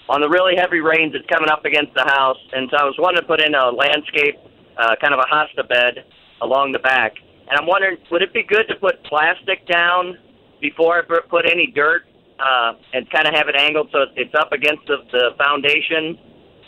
on 0.09 0.21
the 0.21 0.29
really 0.29 0.55
heavy 0.57 0.81
rains 0.81 1.13
that's 1.13 1.27
coming 1.27 1.51
up 1.51 1.65
against 1.65 1.95
the 1.95 2.03
house, 2.03 2.39
and 2.53 2.69
so 2.71 2.77
I 2.77 2.85
was 2.85 2.97
wanting 2.99 3.21
to 3.21 3.27
put 3.27 3.41
in 3.41 3.55
a 3.55 3.71
landscape, 3.71 4.37
uh, 4.77 4.97
kind 5.01 5.15
of 5.15 5.21
a 5.21 5.29
hosta 5.33 5.69
bed 5.69 6.05
along 6.41 6.73
the 6.73 6.79
back. 6.81 7.15
And 7.51 7.59
I'm 7.59 7.67
wondering, 7.67 7.97
would 8.11 8.23
it 8.23 8.33
be 8.33 8.43
good 8.45 8.67
to 8.69 8.77
put 8.77 9.03
plastic 9.05 9.67
down 9.67 10.17
before 10.61 10.99
I 10.99 11.03
put- 11.29 11.51
any 11.51 11.73
dirt 11.75 12.03
uh, 12.39 12.73
and 12.95 13.11
kind 13.11 13.27
of 13.27 13.35
have 13.35 13.49
it 13.49 13.57
angled 13.57 13.89
so 13.93 14.05
it's 14.17 14.35
up 14.35 14.53
against 14.53 14.87
the, 14.87 14.97
the 15.13 15.31
foundation, 15.37 16.17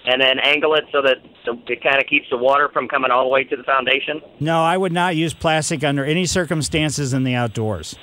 and 0.05 0.21
then 0.21 0.39
angle 0.43 0.75
it 0.75 0.85
so 0.93 1.01
that 1.03 1.17
it 1.69 1.83
kind 1.83 1.99
of 2.01 2.07
keeps 2.09 2.27
the 2.31 2.37
water 2.37 2.69
from 2.73 2.89
coming 2.89 3.11
all 3.13 3.23
the 3.25 3.31
way 3.31 3.45
to 3.45 3.57
the 3.57 3.63
foundation? 3.63 4.21
No, 4.41 4.63
I 4.63 4.77
would 4.77 4.93
not 4.93 5.15
use 5.17 5.33
plastic 5.33 5.85
under 5.85 6.05
any 6.05 6.27
circumstances 6.27 7.15
in 7.15 7.23
the 7.25 7.35
outdoors. 7.35 7.95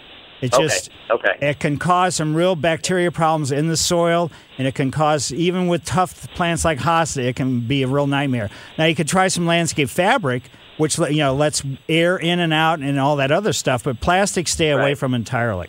It 0.41 0.53
Okay, 0.53 0.63
just 0.63 0.89
okay. 1.11 1.35
it 1.41 1.59
can 1.59 1.77
cause 1.77 2.15
some 2.15 2.33
real 2.33 2.55
bacteria 2.55 3.11
problems 3.11 3.51
in 3.51 3.67
the 3.67 3.75
soil, 3.75 4.31
and 4.57 4.65
it 4.67 4.73
can 4.73 4.89
cause 4.89 5.33
even 5.33 5.67
with 5.67 5.83
tough 5.83 6.31
plants 6.33 6.63
like 6.63 6.79
hosta, 6.79 7.23
it 7.25 7.35
can 7.35 7.59
be 7.67 7.83
a 7.83 7.87
real 7.87 8.07
nightmare. 8.07 8.49
Now 8.77 8.85
you 8.85 8.95
could 8.95 9.09
try 9.09 9.27
some 9.27 9.45
landscape 9.45 9.89
fabric, 9.89 10.43
which 10.79 10.97
you 10.97 11.17
know 11.17 11.35
lets 11.35 11.61
air 11.87 12.17
in 12.17 12.39
and 12.39 12.51
out 12.53 12.79
and 12.79 12.99
all 12.99 13.15
that 13.17 13.31
other 13.31 13.53
stuff, 13.53 13.83
but 13.83 13.99
plastic 14.01 14.47
stay 14.47 14.71
away 14.71 14.95
from 14.95 15.13
entirely. 15.13 15.67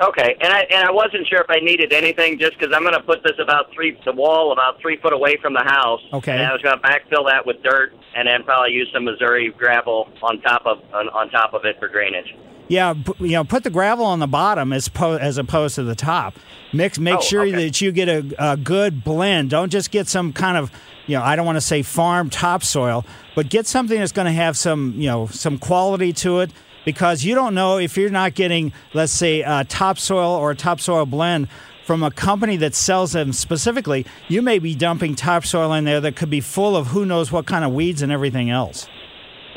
Okay, 0.00 0.36
and 0.40 0.52
I 0.52 0.60
and 0.72 0.88
I 0.88 0.90
wasn't 0.90 1.26
sure 1.28 1.40
if 1.40 1.46
I 1.48 1.60
needed 1.60 1.92
anything 1.92 2.38
just 2.38 2.58
because 2.58 2.74
I'm 2.74 2.82
going 2.82 2.94
to 2.94 3.02
put 3.02 3.22
this 3.22 3.38
about 3.40 3.72
three 3.72 3.96
the 4.04 4.12
wall 4.12 4.52
about 4.52 4.80
three 4.80 4.96
foot 4.96 5.12
away 5.12 5.36
from 5.40 5.52
the 5.54 5.62
house. 5.62 6.00
Okay. 6.12 6.32
And 6.32 6.42
I 6.42 6.52
was 6.52 6.60
going 6.62 6.76
to 6.76 6.82
backfill 6.82 7.28
that 7.30 7.46
with 7.46 7.62
dirt 7.62 7.94
and 8.14 8.26
then 8.26 8.42
probably 8.42 8.72
use 8.72 8.88
some 8.92 9.04
Missouri 9.04 9.52
gravel 9.56 10.08
on 10.22 10.40
top 10.40 10.66
of 10.66 10.78
on, 10.92 11.08
on 11.10 11.30
top 11.30 11.54
of 11.54 11.64
it 11.64 11.78
for 11.78 11.88
drainage. 11.88 12.34
Yeah, 12.68 12.94
you 13.18 13.32
know, 13.32 13.44
put 13.44 13.64
the 13.64 13.70
gravel 13.70 14.06
on 14.06 14.18
the 14.18 14.26
bottom 14.26 14.72
as 14.72 14.88
po- 14.88 15.16
as 15.18 15.36
opposed 15.38 15.74
to 15.76 15.82
the 15.84 15.94
top. 15.94 16.34
Mix, 16.72 16.98
make 16.98 17.18
Oh, 17.18 17.20
sure 17.20 17.42
okay. 17.42 17.66
that 17.66 17.80
you 17.82 17.92
get 17.92 18.08
a, 18.08 18.52
a 18.52 18.56
good 18.56 19.04
blend. 19.04 19.50
Don't 19.50 19.68
just 19.70 19.90
get 19.90 20.08
some 20.08 20.32
kind 20.32 20.56
of, 20.56 20.72
you 21.06 21.16
know, 21.18 21.22
I 21.22 21.36
don't 21.36 21.44
want 21.44 21.56
to 21.56 21.60
say 21.60 21.82
farm 21.82 22.30
topsoil, 22.30 23.04
but 23.34 23.48
get 23.48 23.66
something 23.66 23.98
that's 23.98 24.12
going 24.12 24.26
to 24.26 24.32
have 24.32 24.56
some, 24.56 24.94
you 24.96 25.08
know, 25.08 25.26
some 25.26 25.58
quality 25.58 26.12
to 26.14 26.40
it. 26.40 26.50
Because 26.84 27.22
you 27.22 27.36
don't 27.36 27.54
know 27.54 27.78
if 27.78 27.96
you're 27.96 28.10
not 28.10 28.34
getting, 28.34 28.72
let's 28.92 29.12
say, 29.12 29.42
a 29.42 29.64
topsoil 29.64 30.32
or 30.32 30.50
a 30.50 30.56
topsoil 30.56 31.06
blend 31.06 31.46
from 31.84 32.02
a 32.02 32.10
company 32.10 32.56
that 32.56 32.74
sells 32.74 33.12
them 33.12 33.32
specifically. 33.32 34.04
You 34.26 34.42
may 34.42 34.58
be 34.58 34.74
dumping 34.74 35.14
topsoil 35.14 35.72
in 35.74 35.84
there 35.84 36.00
that 36.00 36.16
could 36.16 36.30
be 36.30 36.40
full 36.40 36.76
of 36.76 36.88
who 36.88 37.06
knows 37.06 37.30
what 37.30 37.46
kind 37.46 37.64
of 37.64 37.72
weeds 37.72 38.02
and 38.02 38.10
everything 38.10 38.50
else. 38.50 38.88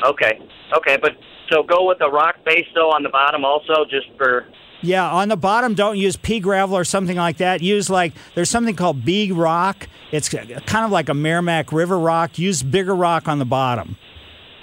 Okay, 0.04 0.40
okay, 0.76 0.98
but 1.00 1.12
so 1.50 1.62
go 1.62 1.86
with 1.86 2.00
a 2.00 2.08
rock 2.08 2.36
base 2.44 2.66
though 2.74 2.90
on 2.90 3.02
the 3.02 3.08
bottom 3.08 3.44
also 3.44 3.84
just 3.88 4.06
for 4.16 4.46
Yeah, 4.86 5.10
on 5.10 5.28
the 5.28 5.36
bottom, 5.36 5.74
don't 5.74 5.98
use 5.98 6.16
pea 6.16 6.40
gravel 6.40 6.76
or 6.76 6.84
something 6.84 7.16
like 7.16 7.38
that. 7.38 7.62
Use 7.62 7.90
like 7.90 8.14
there's 8.34 8.50
something 8.50 8.76
called 8.76 9.04
big 9.04 9.32
rock. 9.32 9.88
It's 10.12 10.28
kind 10.28 10.84
of 10.84 10.90
like 10.90 11.08
a 11.08 11.12
Meramec 11.12 11.72
River 11.72 11.98
rock. 11.98 12.38
Use 12.38 12.62
bigger 12.62 12.94
rock 12.94 13.28
on 13.28 13.38
the 13.38 13.44
bottom. 13.44 13.96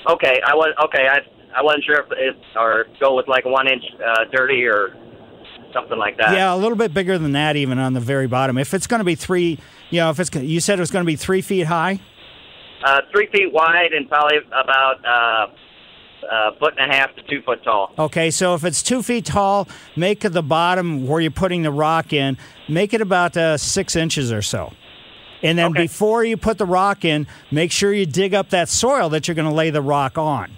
okay. 0.08 0.42
I 0.46 0.56
was 0.56 0.74
okay. 0.86 1.08
I 1.08 1.20
I 1.56 1.62
wasn't 1.62 1.84
sure 1.84 2.00
if, 2.00 2.08
if 2.12 2.36
or 2.56 2.86
go 3.00 3.16
with 3.16 3.28
like 3.28 3.46
one 3.46 3.68
inch 3.68 3.84
uh, 4.04 4.26
dirty 4.32 4.66
or 4.66 4.96
something 5.74 5.98
like 5.98 6.18
that. 6.18 6.34
Yeah, 6.34 6.54
a 6.54 6.58
little 6.58 6.78
bit 6.78 6.94
bigger 6.94 7.18
than 7.18 7.34
that, 7.34 7.56
even 7.56 7.78
on 7.80 7.94
the 7.94 8.00
very 8.00 8.28
bottom. 8.28 8.58
If 8.58 8.74
it's 8.74 8.88
going 8.88 9.00
to 9.00 9.06
be 9.06 9.16
three, 9.16 9.60
you 9.90 10.00
know, 10.00 10.10
if 10.10 10.20
it's 10.20 10.34
you 10.36 10.60
said 10.60 10.80
it 10.80 10.82
was 10.82 10.92
going 10.92 11.04
to 11.04 11.08
be 11.08 11.16
three 11.16 11.42
feet 11.42 11.68
high. 11.68 12.00
Uh, 12.84 13.02
three 13.12 13.28
feet 13.32 13.52
wide 13.52 13.94
and 13.94 14.10
probably 14.10 14.38
about 14.48 15.06
uh, 15.06 15.48
a 16.32 16.56
foot 16.60 16.74
and 16.78 16.92
a 16.92 16.96
half 16.96 17.16
to 17.16 17.24
two 17.24 17.42
foot 17.44 17.64
tall. 17.64 17.94
Okay, 17.98 18.32
so 18.32 18.56
if 18.56 18.64
it's 18.64 18.82
two 18.84 19.02
feet 19.04 19.26
tall, 19.26 19.68
make 19.96 20.22
the 20.22 20.42
bottom 20.44 21.08
where 21.08 21.22
you're 21.22 21.32
putting 21.32 21.64
the 21.64 21.72
rock 21.72 22.14
in, 22.14 22.38
make 22.68 22.94
it 22.94 23.02
about 23.02 23.36
uh, 23.38 23.58
six 23.58 23.96
inches 23.96 24.32
or 24.32 24.42
so. 24.42 24.74
And 25.42 25.58
then 25.58 25.72
Okay. 25.72 25.84
before 25.84 26.24
you 26.24 26.38
put 26.38 26.58
the 26.58 26.66
rock 26.66 27.04
in, 27.04 27.28
make 27.52 27.72
sure 27.72 27.92
you 27.94 28.06
dig 28.06 28.34
up 28.34 28.50
that 28.52 28.70
soil 28.70 29.10
that 29.10 29.28
you're 29.28 29.36
going 29.36 29.48
to 29.50 29.54
lay 29.54 29.70
the 29.72 29.82
rock 29.82 30.18
on. 30.18 30.52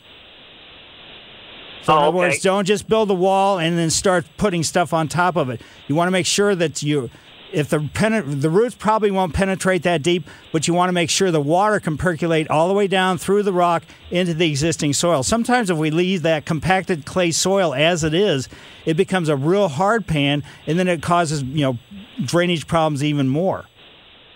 So 1.82 1.94
in 1.94 1.98
Oh, 1.98 2.02
other 2.02 2.08
okay. 2.10 2.18
words, 2.18 2.40
don't 2.42 2.66
just 2.66 2.88
build 2.88 3.10
the 3.10 3.16
wall 3.16 3.60
and 3.60 3.78
then 3.78 3.90
start 3.90 4.26
putting 4.38 4.64
stuff 4.64 4.94
on 4.94 5.08
top 5.08 5.36
of 5.36 5.50
it. 5.50 5.62
You 5.88 5.96
want 5.96 6.08
to 6.08 6.12
make 6.12 6.26
sure 6.26 6.56
that 6.56 6.82
you, 6.84 7.10
if 7.56 7.70
the 7.70 7.80
penet- 7.80 8.42
the 8.42 8.50
roots 8.50 8.76
probably 8.76 9.10
won't 9.10 9.34
penetrate 9.34 9.84
that 9.84 10.04
deep, 10.04 10.28
but 10.52 10.68
you 10.68 10.74
want 10.74 10.90
to 10.90 10.94
make 10.94 11.10
sure 11.10 11.32
the 11.32 11.40
water 11.40 11.80
can 11.80 11.98
percolate 11.98 12.50
all 12.50 12.68
the 12.68 12.74
way 12.74 12.86
down 12.86 13.18
through 13.18 13.44
the 13.44 13.54
rock 13.54 13.84
into 14.12 14.34
the 14.34 14.50
existing 14.50 14.92
soil. 14.92 15.24
Sometimes 15.24 15.70
if 15.70 15.78
we 15.78 15.90
leave 15.90 16.22
that 16.24 16.46
compacted 16.46 17.06
clay 17.06 17.32
soil 17.32 17.74
as 17.74 18.04
it 18.04 18.14
is, 18.14 18.50
it 18.86 18.96
becomes 18.96 19.30
a 19.30 19.38
real 19.38 19.70
hard 19.70 20.06
pan, 20.06 20.44
and 20.68 20.78
then 20.78 20.90
it 20.90 21.02
causes 21.02 21.44
you 21.44 21.62
know 21.62 21.78
drainage 22.24 22.68
problems 22.68 23.04
even 23.04 23.30
more. 23.30 23.66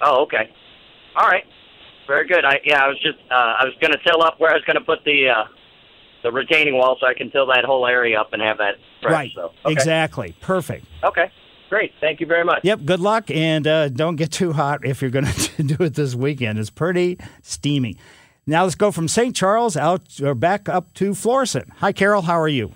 Oh, 0.01 0.23
okay. 0.23 0.49
All 1.15 1.27
right. 1.27 1.45
Very 2.07 2.25
good. 2.25 2.45
I 2.45 2.61
yeah, 2.63 2.83
I 2.83 2.87
was 2.87 2.99
just 3.01 3.19
uh, 3.29 3.33
I 3.33 3.65
was 3.65 3.73
going 3.81 3.91
to 3.91 3.99
till 3.99 4.23
up 4.23 4.39
where 4.39 4.49
I 4.49 4.53
was 4.53 4.63
going 4.63 4.77
to 4.77 4.83
put 4.83 5.03
the 5.03 5.27
uh, 5.27 5.43
the 6.23 6.31
retaining 6.31 6.75
wall 6.75 6.97
so 6.99 7.05
I 7.05 7.13
can 7.13 7.29
till 7.31 7.47
that 7.47 7.65
whole 7.65 7.85
area 7.85 8.19
up 8.19 8.31
and 8.31 8.41
have 8.41 8.59
that 8.59 8.75
fresh. 9.01 9.13
right. 9.13 9.31
So 9.35 9.51
okay. 9.65 9.73
Exactly. 9.73 10.35
Perfect. 10.39 10.85
Okay. 11.03 11.29
Great. 11.69 11.91
Thank 12.01 12.19
you 12.19 12.25
very 12.25 12.43
much. 12.43 12.61
Yep. 12.63 12.85
Good 12.85 12.99
luck, 12.99 13.29
and 13.29 13.67
uh, 13.67 13.89
don't 13.89 14.15
get 14.15 14.31
too 14.31 14.53
hot 14.53 14.83
if 14.83 15.01
you're 15.01 15.11
going 15.11 15.25
to 15.57 15.63
do 15.63 15.83
it 15.83 15.93
this 15.93 16.15
weekend. 16.15 16.57
It's 16.59 16.69
pretty 16.69 17.19
steamy. 17.43 17.97
Now 18.47 18.63
let's 18.63 18.75
go 18.75 18.91
from 18.91 19.07
St. 19.07 19.35
Charles 19.35 19.77
out 19.77 20.19
or 20.21 20.33
back 20.33 20.67
up 20.67 20.93
to 20.95 21.13
Florissant. 21.13 21.69
Hi, 21.77 21.91
Carol. 21.91 22.23
How 22.23 22.39
are 22.39 22.47
you? 22.47 22.73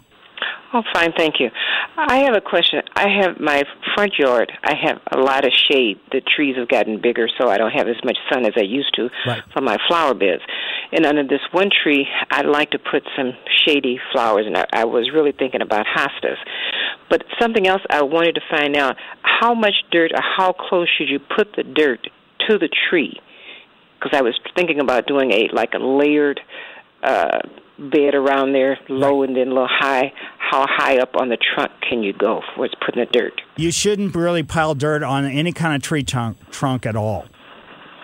Oh, 0.74 0.82
fine, 0.94 1.12
thank 1.18 1.36
you. 1.40 1.50
I 1.96 2.24
have 2.26 2.36
a 2.36 2.42
question. 2.42 2.82
I 2.96 3.08
have 3.22 3.40
my 3.40 3.64
front 3.94 4.18
yard. 4.18 4.52
I 4.64 4.74
have 4.76 5.00
a 5.12 5.20
lot 5.20 5.46
of 5.46 5.52
shade. 5.54 6.00
The 6.12 6.22
trees 6.22 6.56
have 6.58 6.68
gotten 6.68 7.00
bigger, 7.00 7.28
so 7.38 7.50
I 7.50 7.58
don't 7.58 7.72
have 7.72 7.88
as 7.88 7.98
much 8.04 8.18
sun 8.32 8.46
as 8.46 8.54
I 8.58 8.62
used 8.62 8.94
to 8.96 9.10
Right. 9.28 9.44
from 9.54 9.66
my 9.66 9.78
flower 9.88 10.14
beds. 10.14 10.42
And 10.92 11.06
under 11.06 11.24
this 11.24 11.42
one 11.52 11.70
tree, 11.70 12.08
I'd 12.32 12.46
like 12.48 12.72
to 12.72 12.80
put 12.80 13.04
some 13.16 13.34
shady 13.66 14.00
flowers, 14.12 14.46
and 14.48 14.58
I, 14.58 14.66
I 14.74 14.86
was 14.86 15.12
really 15.14 15.32
thinking 15.32 15.62
about 15.62 15.86
hostas. 15.86 16.38
But 17.10 17.24
something 17.40 17.68
else 17.68 17.82
I 17.90 18.02
wanted 18.04 18.36
to 18.36 18.42
find 18.50 18.76
out: 18.76 18.98
how 19.22 19.54
much 19.54 19.76
dirt 19.92 20.12
or 20.14 20.22
how 20.22 20.54
close 20.54 20.90
should 20.98 21.10
you 21.10 21.20
put 21.20 21.56
the 21.56 21.64
dirt 21.64 22.08
to 22.48 22.58
the 22.58 22.70
tree? 22.90 23.20
Because 24.00 24.18
I 24.18 24.22
was 24.22 24.38
thinking 24.56 24.80
about 24.80 25.08
doing 25.08 25.32
a 25.32 25.50
like 25.54 25.74
a 25.74 25.80
layered 25.80 26.40
uh, 27.04 27.40
bed 27.78 28.16
around 28.16 28.54
there, 28.54 28.78
low 28.90 29.24
and 29.24 29.36
then 29.36 29.48
a 29.48 29.52
little 29.52 29.68
high. 29.70 30.14
How 30.38 30.66
high 30.70 30.98
up 31.00 31.16
on 31.16 31.30
the 31.30 31.38
trunk 31.38 31.72
can 31.88 32.04
you 32.04 32.14
go 32.14 32.42
for 32.56 32.66
it's 32.66 32.76
putting 32.86 33.04
the 33.04 33.12
dirt? 33.12 33.42
You 33.58 33.72
shouldn't 33.72 34.16
really 34.16 34.44
pile 34.44 34.76
dirt 34.76 35.02
on 35.04 35.26
any 35.26 35.52
kind 35.52 35.76
of 35.76 35.82
tree 35.82 36.04
trunk, 36.04 36.38
trunk 36.52 36.86
at 36.86 36.96
all. 36.96 37.26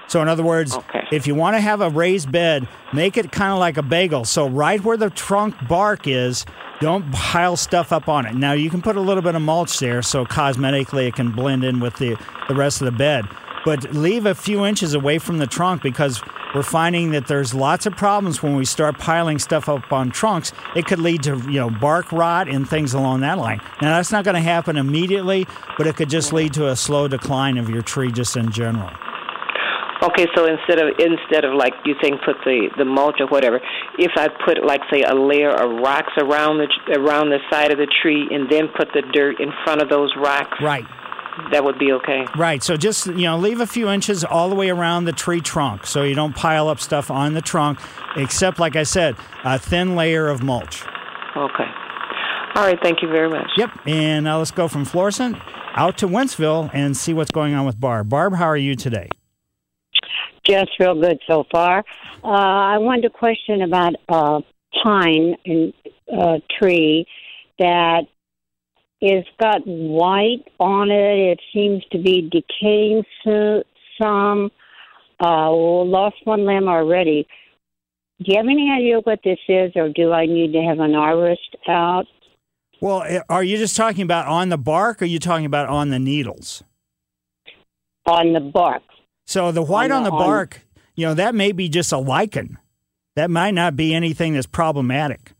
So, 0.07 0.23
in 0.23 0.27
other 0.27 0.41
words, 0.43 0.75
Okay. 0.75 1.03
if 1.11 1.27
you 1.27 1.35
want 1.35 1.55
to 1.55 1.61
have 1.61 1.81
a 1.81 1.89
raised 1.89 2.31
bed, 2.31 2.67
make 2.93 3.15
it 3.15 3.31
kind 3.31 3.53
of 3.53 3.59
like 3.59 3.77
a 3.77 3.83
bagel. 3.83 4.25
So, 4.25 4.47
right 4.49 4.83
where 4.83 4.97
the 4.97 5.11
trunk 5.11 5.53
bark 5.67 6.07
is, 6.07 6.47
don't 6.79 7.11
pile 7.11 7.55
stuff 7.55 7.91
up 7.91 8.09
on 8.09 8.25
it. 8.25 8.33
Now, 8.33 8.53
you 8.53 8.71
can 8.71 8.81
put 8.81 8.95
a 8.95 9.01
little 9.01 9.21
bit 9.21 9.35
of 9.35 9.43
mulch 9.43 9.77
there 9.77 10.01
so 10.01 10.25
cosmetically 10.25 11.07
it 11.07 11.13
can 11.13 11.31
blend 11.31 11.63
in 11.63 11.79
with 11.79 11.97
the, 11.97 12.17
the 12.47 12.55
rest 12.55 12.81
of 12.81 12.85
the 12.85 12.91
bed. 12.97 13.25
But 13.69 13.93
leave 13.93 14.25
a 14.25 14.33
few 14.33 14.65
inches 14.65 14.95
away 14.95 15.19
from 15.19 15.37
the 15.37 15.45
trunk 15.45 15.83
because 15.83 16.23
we're 16.55 16.63
finding 16.63 17.11
that 17.11 17.27
there's 17.27 17.53
lots 17.53 17.85
of 17.85 17.95
problems 17.95 18.41
when 18.41 18.55
we 18.55 18.65
start 18.65 18.97
piling 18.97 19.37
stuff 19.37 19.69
up 19.69 19.93
on 19.93 20.09
trunks. 20.09 20.53
It 20.75 20.87
could 20.87 20.97
lead 20.97 21.21
to 21.21 21.37
you 21.37 21.59
know 21.59 21.69
bark 21.69 22.11
rot 22.11 22.49
and 22.49 22.67
things 22.67 22.95
along 22.95 23.19
that 23.19 23.37
line. 23.37 23.61
Now 23.79 23.95
that's 23.95 24.11
not 24.11 24.23
going 24.25 24.33
to 24.33 24.41
happen 24.41 24.75
immediately, 24.75 25.45
but 25.77 25.85
it 25.85 25.97
could 25.97 26.09
just 26.09 26.33
lead 26.33 26.53
to 26.53 26.69
a 26.69 26.75
slow 26.75 27.07
decline 27.07 27.59
of 27.59 27.69
your 27.69 27.83
tree 27.83 28.11
just 28.11 28.35
in 28.35 28.51
general. 28.51 28.89
Okay, 30.01 30.25
so 30.33 30.47
instead 30.47 30.79
of 30.79 30.95
instead 30.97 31.45
of 31.45 31.53
like 31.53 31.73
you 31.85 31.93
saying 32.01 32.17
put 32.25 32.37
the 32.45 32.69
the 32.75 32.85
mulch 32.85 33.17
or 33.19 33.27
whatever, 33.27 33.61
if 33.99 34.13
I 34.15 34.29
put 34.45 34.65
like 34.65 34.81
say 34.91 35.03
a 35.03 35.13
layer 35.13 35.51
of 35.51 35.81
rocks 35.81 36.13
around 36.17 36.57
the 36.57 36.97
around 36.97 37.29
the 37.29 37.37
side 37.51 37.71
of 37.71 37.77
the 37.77 37.87
tree 38.01 38.29
and 38.31 38.49
then 38.49 38.69
put 38.75 38.87
the 38.95 39.03
dirt 39.13 39.39
in 39.39 39.51
front 39.63 39.83
of 39.83 39.89
those 39.89 40.11
rocks, 40.17 40.57
Right. 40.59 40.85
That 41.51 41.63
would 41.63 41.79
be 41.79 41.91
okay. 41.93 42.25
Right. 42.37 42.63
So 42.63 42.77
just 42.77 43.07
you 43.07 43.23
know, 43.23 43.37
leave 43.37 43.59
a 43.59 43.67
few 43.67 43.89
inches 43.89 44.23
all 44.23 44.49
the 44.49 44.55
way 44.55 44.69
around 44.69 45.05
the 45.05 45.13
tree 45.13 45.41
trunk, 45.41 45.85
so 45.85 46.03
you 46.03 46.15
don't 46.15 46.35
pile 46.35 46.67
up 46.67 46.79
stuff 46.79 47.09
on 47.11 47.33
the 47.33 47.41
trunk. 47.41 47.79
Except, 48.15 48.59
like 48.59 48.75
I 48.75 48.83
said, 48.83 49.15
a 49.43 49.59
thin 49.59 49.95
layer 49.95 50.27
of 50.27 50.41
mulch. 50.43 50.83
Okay. 51.35 51.67
All 52.55 52.65
right. 52.65 52.79
Thank 52.81 53.01
you 53.01 53.07
very 53.07 53.29
much. 53.29 53.49
Yep. 53.57 53.69
And 53.85 54.23
now 54.23 54.39
let's 54.39 54.51
go 54.51 54.67
from 54.67 54.85
Florissant 54.85 55.37
out 55.75 55.97
to 55.99 56.07
Wentzville 56.07 56.69
and 56.73 56.97
see 56.97 57.13
what's 57.13 57.31
going 57.31 57.53
on 57.53 57.65
with 57.65 57.79
Barb. 57.79 58.09
Barb, 58.09 58.33
how 58.33 58.45
are 58.45 58.57
you 58.57 58.75
today? 58.75 59.09
Just 60.45 60.71
real 60.79 60.99
good 60.99 61.19
so 61.27 61.45
far. 61.51 61.83
Uh, 62.23 62.27
I 62.27 62.77
wanted 62.79 63.03
to 63.03 63.09
question 63.09 63.61
about 63.61 63.93
a 64.09 64.41
pine 64.83 65.35
and 65.45 65.73
uh, 66.11 66.39
tree 66.59 67.05
that 67.59 68.07
is 69.01 69.25
got 69.39 69.61
white 69.65 70.43
on 70.59 70.91
it. 70.91 71.31
It 71.31 71.39
seems 71.53 71.83
to 71.91 71.97
be 71.97 72.29
decaying 72.29 73.03
so, 73.23 73.63
some. 74.01 74.51
Uh, 75.21 75.51
lost 75.51 76.15
one 76.23 76.45
limb 76.45 76.67
already. 76.67 77.27
Do 78.19 78.31
you 78.31 78.37
have 78.37 78.45
any 78.45 78.71
idea 78.71 78.99
what 78.99 79.19
this 79.23 79.39
is, 79.47 79.71
or 79.75 79.89
do 79.89 80.11
I 80.13 80.25
need 80.25 80.53
to 80.53 80.61
have 80.61 80.79
an 80.79 80.91
arborist 80.91 81.55
out? 81.67 82.05
Well, 82.81 83.03
eh, 83.03 83.19
are 83.29 83.43
you 83.43 83.57
just 83.57 83.75
talking 83.75 84.03
about 84.03 84.27
on 84.27 84.49
the 84.49 84.57
bark, 84.57 85.01
or 85.01 85.05
are 85.05 85.07
you 85.07 85.19
talking 85.19 85.45
about 85.45 85.67
on 85.67 85.89
the 85.89 85.99
needles? 85.99 86.63
On 88.05 88.33
the 88.33 88.39
bark. 88.39 88.81
So 89.27 89.51
the 89.51 89.61
white 89.61 89.91
on 89.91 89.97
On 89.97 90.03
the 90.03 90.09
the- 90.09 90.15
on- 90.15 90.25
bark, 90.25 90.61
you 90.95 91.05
know, 91.05 91.13
that 91.13 91.35
may 91.35 91.51
be 91.51 91.69
just 91.69 91.91
a 91.91 91.97
lichen. 91.97 92.57
That 93.15 93.29
might 93.29 93.53
not 93.53 93.75
be 93.75 93.93
anything 93.93 94.33
that's 94.33 94.47
problematic. 94.47 95.33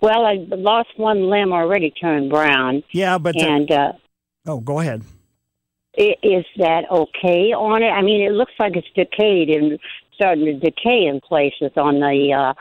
Well, 0.00 0.26
I 0.26 0.34
lost 0.50 0.88
one 0.96 1.30
limb 1.30 1.52
already 1.52 1.90
turned 1.90 2.30
brown, 2.30 2.82
Yeah, 2.90 3.18
but 3.18 3.36
and 3.36 3.70
uh, 3.70 3.92
Oh, 4.46 4.60
go 4.60 4.80
ahead. 4.80 5.02
Is 5.96 6.44
that 6.58 6.82
okay 6.90 7.52
on 7.54 7.82
it? 7.82 7.88
I 7.88 8.02
mean, 8.02 8.20
it 8.22 8.32
looks 8.32 8.52
like 8.58 8.76
it's 8.76 8.86
decayed 8.94 9.48
and 9.48 9.78
starting 10.14 10.44
to 10.44 10.52
decay 10.52 11.06
in 11.06 11.20
places 11.26 11.72
on 11.76 12.00
the 12.00 12.32
uh, 12.34 12.52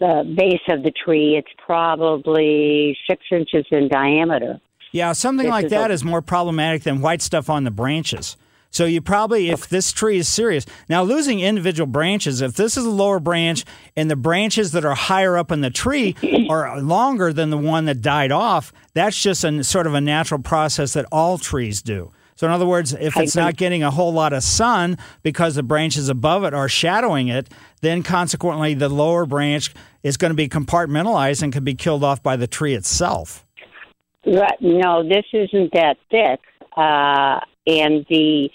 the 0.00 0.24
base 0.36 0.60
of 0.68 0.82
the 0.82 0.90
tree. 0.90 1.36
It's 1.36 1.52
probably 1.64 2.96
six 3.08 3.22
inches 3.30 3.64
in 3.70 3.88
diameter. 3.88 4.60
Yeah, 4.90 5.12
something 5.12 5.44
This 5.46 5.50
like 5.50 5.64
is 5.66 5.70
that 5.70 5.90
a- 5.90 5.94
is 5.94 6.04
more 6.04 6.20
problematic 6.22 6.82
than 6.82 7.00
white 7.00 7.22
stuff 7.22 7.48
on 7.48 7.62
the 7.64 7.70
branches. 7.70 8.36
So 8.72 8.86
you 8.86 9.02
probably, 9.02 9.50
if 9.50 9.68
this 9.68 9.92
tree 9.92 10.16
is 10.16 10.28
serious, 10.28 10.64
now 10.88 11.02
losing 11.02 11.40
individual 11.40 11.86
branches, 11.86 12.40
if 12.40 12.54
this 12.54 12.78
is 12.78 12.86
a 12.86 12.90
lower 12.90 13.20
branch 13.20 13.64
and 13.96 14.10
the 14.10 14.16
branches 14.16 14.72
that 14.72 14.84
are 14.84 14.94
higher 14.94 15.36
up 15.36 15.52
in 15.52 15.60
the 15.60 15.70
tree 15.70 16.16
are 16.50 16.80
longer 16.80 17.34
than 17.34 17.50
the 17.50 17.58
one 17.58 17.84
that 17.84 18.00
died 18.00 18.32
off, 18.32 18.72
that's 18.94 19.22
just 19.22 19.44
a 19.44 19.62
sort 19.62 19.86
of 19.86 19.92
a 19.92 20.00
natural 20.00 20.40
process 20.40 20.94
that 20.94 21.04
all 21.12 21.36
trees 21.36 21.82
do. 21.82 22.12
So 22.34 22.46
in 22.46 22.52
other 22.52 22.66
words, 22.66 22.94
if 22.94 23.16
it's 23.18 23.36
not 23.36 23.56
getting 23.56 23.82
a 23.82 23.90
whole 23.90 24.12
lot 24.12 24.32
of 24.32 24.42
sun 24.42 24.96
because 25.22 25.54
the 25.54 25.62
branches 25.62 26.08
above 26.08 26.42
it 26.42 26.54
are 26.54 26.68
shadowing 26.68 27.28
it, 27.28 27.50
then 27.82 28.02
consequently 28.02 28.72
the 28.72 28.88
lower 28.88 29.26
branch 29.26 29.72
is 30.02 30.16
going 30.16 30.30
to 30.30 30.34
be 30.34 30.48
compartmentalized 30.48 31.42
and 31.42 31.52
could 31.52 31.62
be 31.62 31.74
killed 31.74 32.02
off 32.02 32.22
by 32.22 32.36
the 32.36 32.46
tree 32.46 32.74
itself. 32.74 33.44
Right. 34.24 34.60
No, 34.60 35.06
this 35.06 35.26
isn't 35.32 35.72
that 35.74 35.98
thick. 36.10 36.40
Uh, 36.74 37.40
and 37.66 38.04
the 38.08 38.48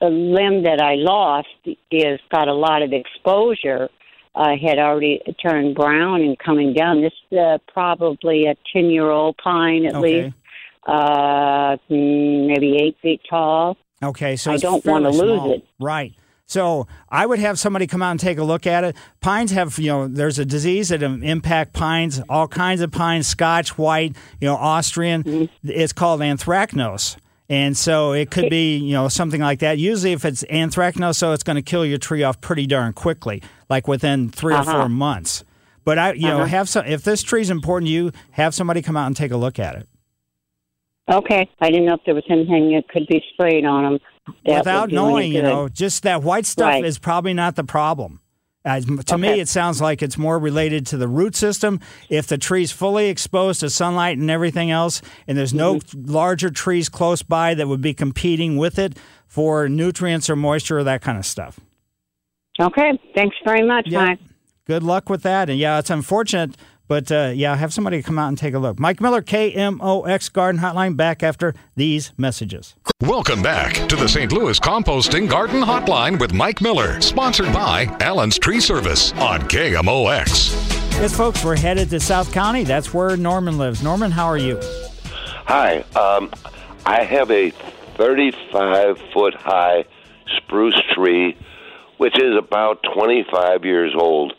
uh, 0.00 0.06
limb 0.08 0.64
that 0.64 0.80
I 0.80 0.94
lost 0.96 1.48
is 1.90 2.20
got 2.30 2.48
a 2.48 2.52
lot 2.54 2.82
of 2.82 2.92
exposure. 2.92 3.88
I 4.34 4.56
had 4.62 4.78
already 4.78 5.20
turned 5.42 5.74
brown 5.74 6.20
and 6.22 6.38
coming 6.38 6.72
down. 6.74 7.02
This 7.02 7.12
is 7.30 7.38
uh, 7.38 7.58
probably 7.72 8.46
a 8.46 8.54
ten-year-old 8.72 9.36
pine 9.42 9.86
at 9.86 9.94
Okay. 9.96 10.24
least, 10.24 10.36
uh, 10.86 11.76
mm, 11.90 12.46
maybe 12.48 12.76
eight 12.80 12.96
feet 13.02 13.20
tall. 13.28 13.76
Okay, 14.02 14.36
so 14.36 14.52
I 14.52 14.56
don't 14.56 14.84
wanna 14.84 15.10
lose 15.10 15.40
small. 15.40 15.52
it. 15.52 15.66
Right. 15.78 16.14
So 16.46 16.88
I 17.08 17.26
would 17.26 17.38
have 17.38 17.58
somebody 17.60 17.86
come 17.86 18.02
out 18.02 18.10
and 18.10 18.18
take 18.18 18.38
a 18.38 18.42
look 18.42 18.66
at 18.66 18.82
it. 18.82 18.96
Pines 19.20 19.52
have, 19.52 19.78
you 19.78 19.86
know, 19.86 20.08
there's 20.08 20.38
a 20.38 20.44
disease 20.44 20.88
that 20.88 21.00
impact 21.02 21.74
pines, 21.74 22.20
all 22.28 22.48
kinds 22.48 22.80
of 22.80 22.90
pines, 22.90 23.28
Scotch, 23.28 23.78
white, 23.78 24.16
you 24.40 24.48
know, 24.48 24.56
Austrian. 24.56 25.22
Mm-hmm. 25.22 25.70
It's 25.70 25.92
called 25.92 26.20
anthracnose. 26.20 27.16
And 27.50 27.76
so 27.76 28.12
it 28.12 28.30
could 28.30 28.48
be, 28.48 28.76
you 28.76 28.92
know, 28.92 29.08
something 29.08 29.40
like 29.40 29.58
that. 29.58 29.76
Usually, 29.76 30.12
if 30.12 30.24
it's 30.24 30.44
anthracnose, 30.44 31.16
so 31.16 31.32
it's 31.32 31.42
going 31.42 31.56
to 31.56 31.62
kill 31.62 31.84
your 31.84 31.98
tree 31.98 32.22
off 32.22 32.40
pretty 32.40 32.64
darn 32.64 32.92
quickly, 32.92 33.42
like 33.68 33.88
within 33.88 34.30
3 34.30 34.54
or 34.54 34.58
Uh-huh. 34.58 34.72
four 34.72 34.88
months. 34.88 35.44
But 35.84 35.98
I, 35.98 36.12
you 36.12 36.28
know, 36.28 36.36
Uh-huh. 36.42 36.44
have 36.46 36.68
some. 36.68 36.86
If 36.86 37.02
this 37.02 37.22
tree's 37.24 37.50
important 37.50 37.88
to 37.88 37.92
you, 37.92 38.12
have 38.32 38.54
somebody 38.54 38.82
come 38.82 38.96
out 38.96 39.08
and 39.08 39.16
take 39.16 39.32
a 39.32 39.36
look 39.36 39.58
at 39.58 39.74
it. 39.74 39.88
Okay, 41.10 41.48
I 41.60 41.70
didn't 41.70 41.86
know 41.86 41.94
if 41.94 42.00
there 42.06 42.14
was 42.14 42.22
anything 42.30 42.72
that 42.72 42.88
could 42.88 43.08
be 43.08 43.20
sprayed 43.32 43.64
on 43.64 43.82
them. 43.82 43.98
Without 44.44 44.82
would 44.82 44.90
do 44.90 44.96
any 44.96 45.08
knowing, 45.10 45.32
you 45.32 45.42
know, 45.42 45.68
just 45.68 46.04
that 46.04 46.22
white 46.22 46.46
stuff 46.46 46.68
Right. 46.68 46.84
is 46.84 46.98
probably 47.00 47.34
not 47.34 47.56
the 47.56 47.64
problem. 47.64 48.20
To 48.64 49.16
me, 49.16 49.40
it 49.40 49.48
sounds 49.48 49.80
like 49.80 50.02
it's 50.02 50.18
more 50.18 50.38
related 50.38 50.84
to 50.88 50.98
the 50.98 51.08
root 51.08 51.34
system. 51.34 51.80
If 52.10 52.26
the 52.26 52.36
tree's 52.36 52.70
fully 52.70 53.08
exposed 53.08 53.60
to 53.60 53.70
sunlight 53.70 54.18
and 54.18 54.30
everything 54.30 54.70
else, 54.70 55.00
and 55.26 55.38
there's 55.38 55.54
no 55.54 55.76
Mm-hmm. 55.76 56.12
larger 56.12 56.50
trees 56.50 56.88
close 56.90 57.22
by 57.22 57.54
that 57.54 57.68
would 57.68 57.80
be 57.80 57.94
competing 57.94 58.58
with 58.58 58.78
it 58.78 58.98
for 59.26 59.66
nutrients 59.68 60.28
or 60.28 60.36
moisture 60.36 60.78
or 60.78 60.84
that 60.84 61.00
kind 61.00 61.16
of 61.16 61.24
stuff. 61.24 61.58
Okay, 62.60 62.98
thanks 63.14 63.36
very 63.44 63.66
much, 63.66 63.86
Yeah. 63.86 64.04
Mike. 64.04 64.18
Good 64.66 64.82
luck 64.82 65.08
with 65.08 65.22
that. 65.22 65.48
And 65.48 65.58
yeah, 65.58 65.78
it's 65.78 65.88
unfortunate, 65.90 66.56
but 66.90 67.12
uh, 67.12 67.30
yeah, 67.32 67.54
have 67.54 67.72
somebody 67.72 68.02
come 68.02 68.18
out 68.18 68.26
and 68.26 68.36
take 68.36 68.52
a 68.52 68.58
look. 68.58 68.80
Mike 68.80 69.00
Miller, 69.00 69.22
KMOX 69.22 70.32
Garden 70.32 70.60
Hotline, 70.60 70.96
back 70.96 71.22
after 71.22 71.54
these 71.76 72.12
messages. 72.18 72.74
Welcome 73.02 73.44
back 73.44 73.74
to 73.88 73.94
the 73.94 74.08
St. 74.08 74.32
Louis 74.32 74.58
Composting 74.58 75.30
Garden 75.30 75.62
Hotline 75.62 76.18
with 76.18 76.34
Mike 76.34 76.60
Miller, 76.60 77.00
sponsored 77.00 77.52
by 77.52 77.84
Allen's 78.00 78.40
Tree 78.40 78.58
Service 78.58 79.12
on 79.12 79.42
KMOX. 79.42 80.50
Yes, 80.94 81.16
folks, 81.16 81.44
we're 81.44 81.56
headed 81.56 81.90
to 81.90 82.00
South 82.00 82.32
County. 82.32 82.64
That's 82.64 82.92
where 82.92 83.16
Norman 83.16 83.56
lives. 83.56 83.84
Norman, 83.84 84.10
how 84.10 84.26
are 84.26 84.36
you? 84.36 84.58
Hi. 85.46 85.84
Um, 85.94 86.28
I 86.86 87.04
have 87.04 87.30
a 87.30 87.50
35 87.98 88.98
foot 89.12 89.34
high 89.34 89.84
spruce 90.38 90.82
tree, 90.92 91.38
which 91.98 92.18
is 92.20 92.36
about 92.36 92.82
25 92.96 93.64
years 93.64 93.94
old. 93.96 94.34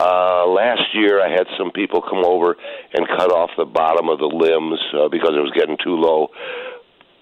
Uh, 0.00 0.46
last 0.48 0.94
year, 0.94 1.20
I 1.20 1.28
had 1.28 1.44
some 1.58 1.70
people 1.72 2.00
come 2.00 2.24
over 2.24 2.56
and 2.94 3.06
cut 3.06 3.30
off 3.30 3.50
the 3.58 3.66
bottom 3.66 4.08
of 4.08 4.18
the 4.18 4.32
limbs 4.32 4.80
uh, 4.96 5.08
because 5.12 5.36
it 5.36 5.44
was 5.44 5.52
getting 5.54 5.76
too 5.76 6.00
low, 6.00 6.28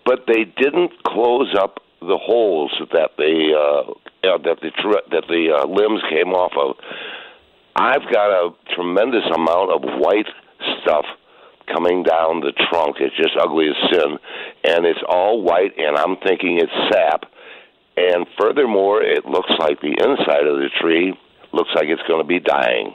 but 0.07 0.27
they 0.29 0.45
didn't 0.45 0.93
close 1.03 1.53
up 1.59 1.83
the 1.99 2.17
holes 2.17 2.71
that 2.93 3.19
the 3.19 3.35
uh, 3.51 3.91
uh, 4.31 4.39
that 4.47 4.63
the 4.63 4.71
tr- 4.79 5.11
that 5.11 5.27
the 5.27 5.59
uh, 5.59 5.67
limbs 5.67 5.99
came 6.09 6.31
off 6.31 6.55
of. 6.55 6.77
I've 7.75 8.07
got 8.13 8.31
a 8.31 8.55
tremendous 8.77 9.27
amount 9.35 9.75
of 9.75 9.83
white 9.99 10.31
stuff 10.81 11.05
coming 11.67 12.05
down 12.05 12.47
the 12.47 12.53
trunk. 12.71 12.99
It's 13.01 13.17
just 13.17 13.35
ugly 13.43 13.71
as 13.71 13.91
sin, 13.91 14.19
and 14.71 14.87
it's 14.87 15.03
all 15.09 15.43
white. 15.43 15.75
And 15.77 15.97
I'm 15.99 16.15
thinking 16.23 16.63
it's 16.63 16.95
sap. 16.95 17.27
And 17.97 18.25
furthermore, 18.39 19.03
it 19.03 19.27
looks 19.27 19.51
like 19.59 19.81
the 19.81 19.99
inside 19.99 20.47
of 20.47 20.63
the 20.63 20.71
tree 20.81 21.19
looks 21.53 21.71
like 21.75 21.87
it's 21.89 22.03
going 22.09 22.23
to 22.23 22.27
be 22.27 22.41
dying. 22.41 22.95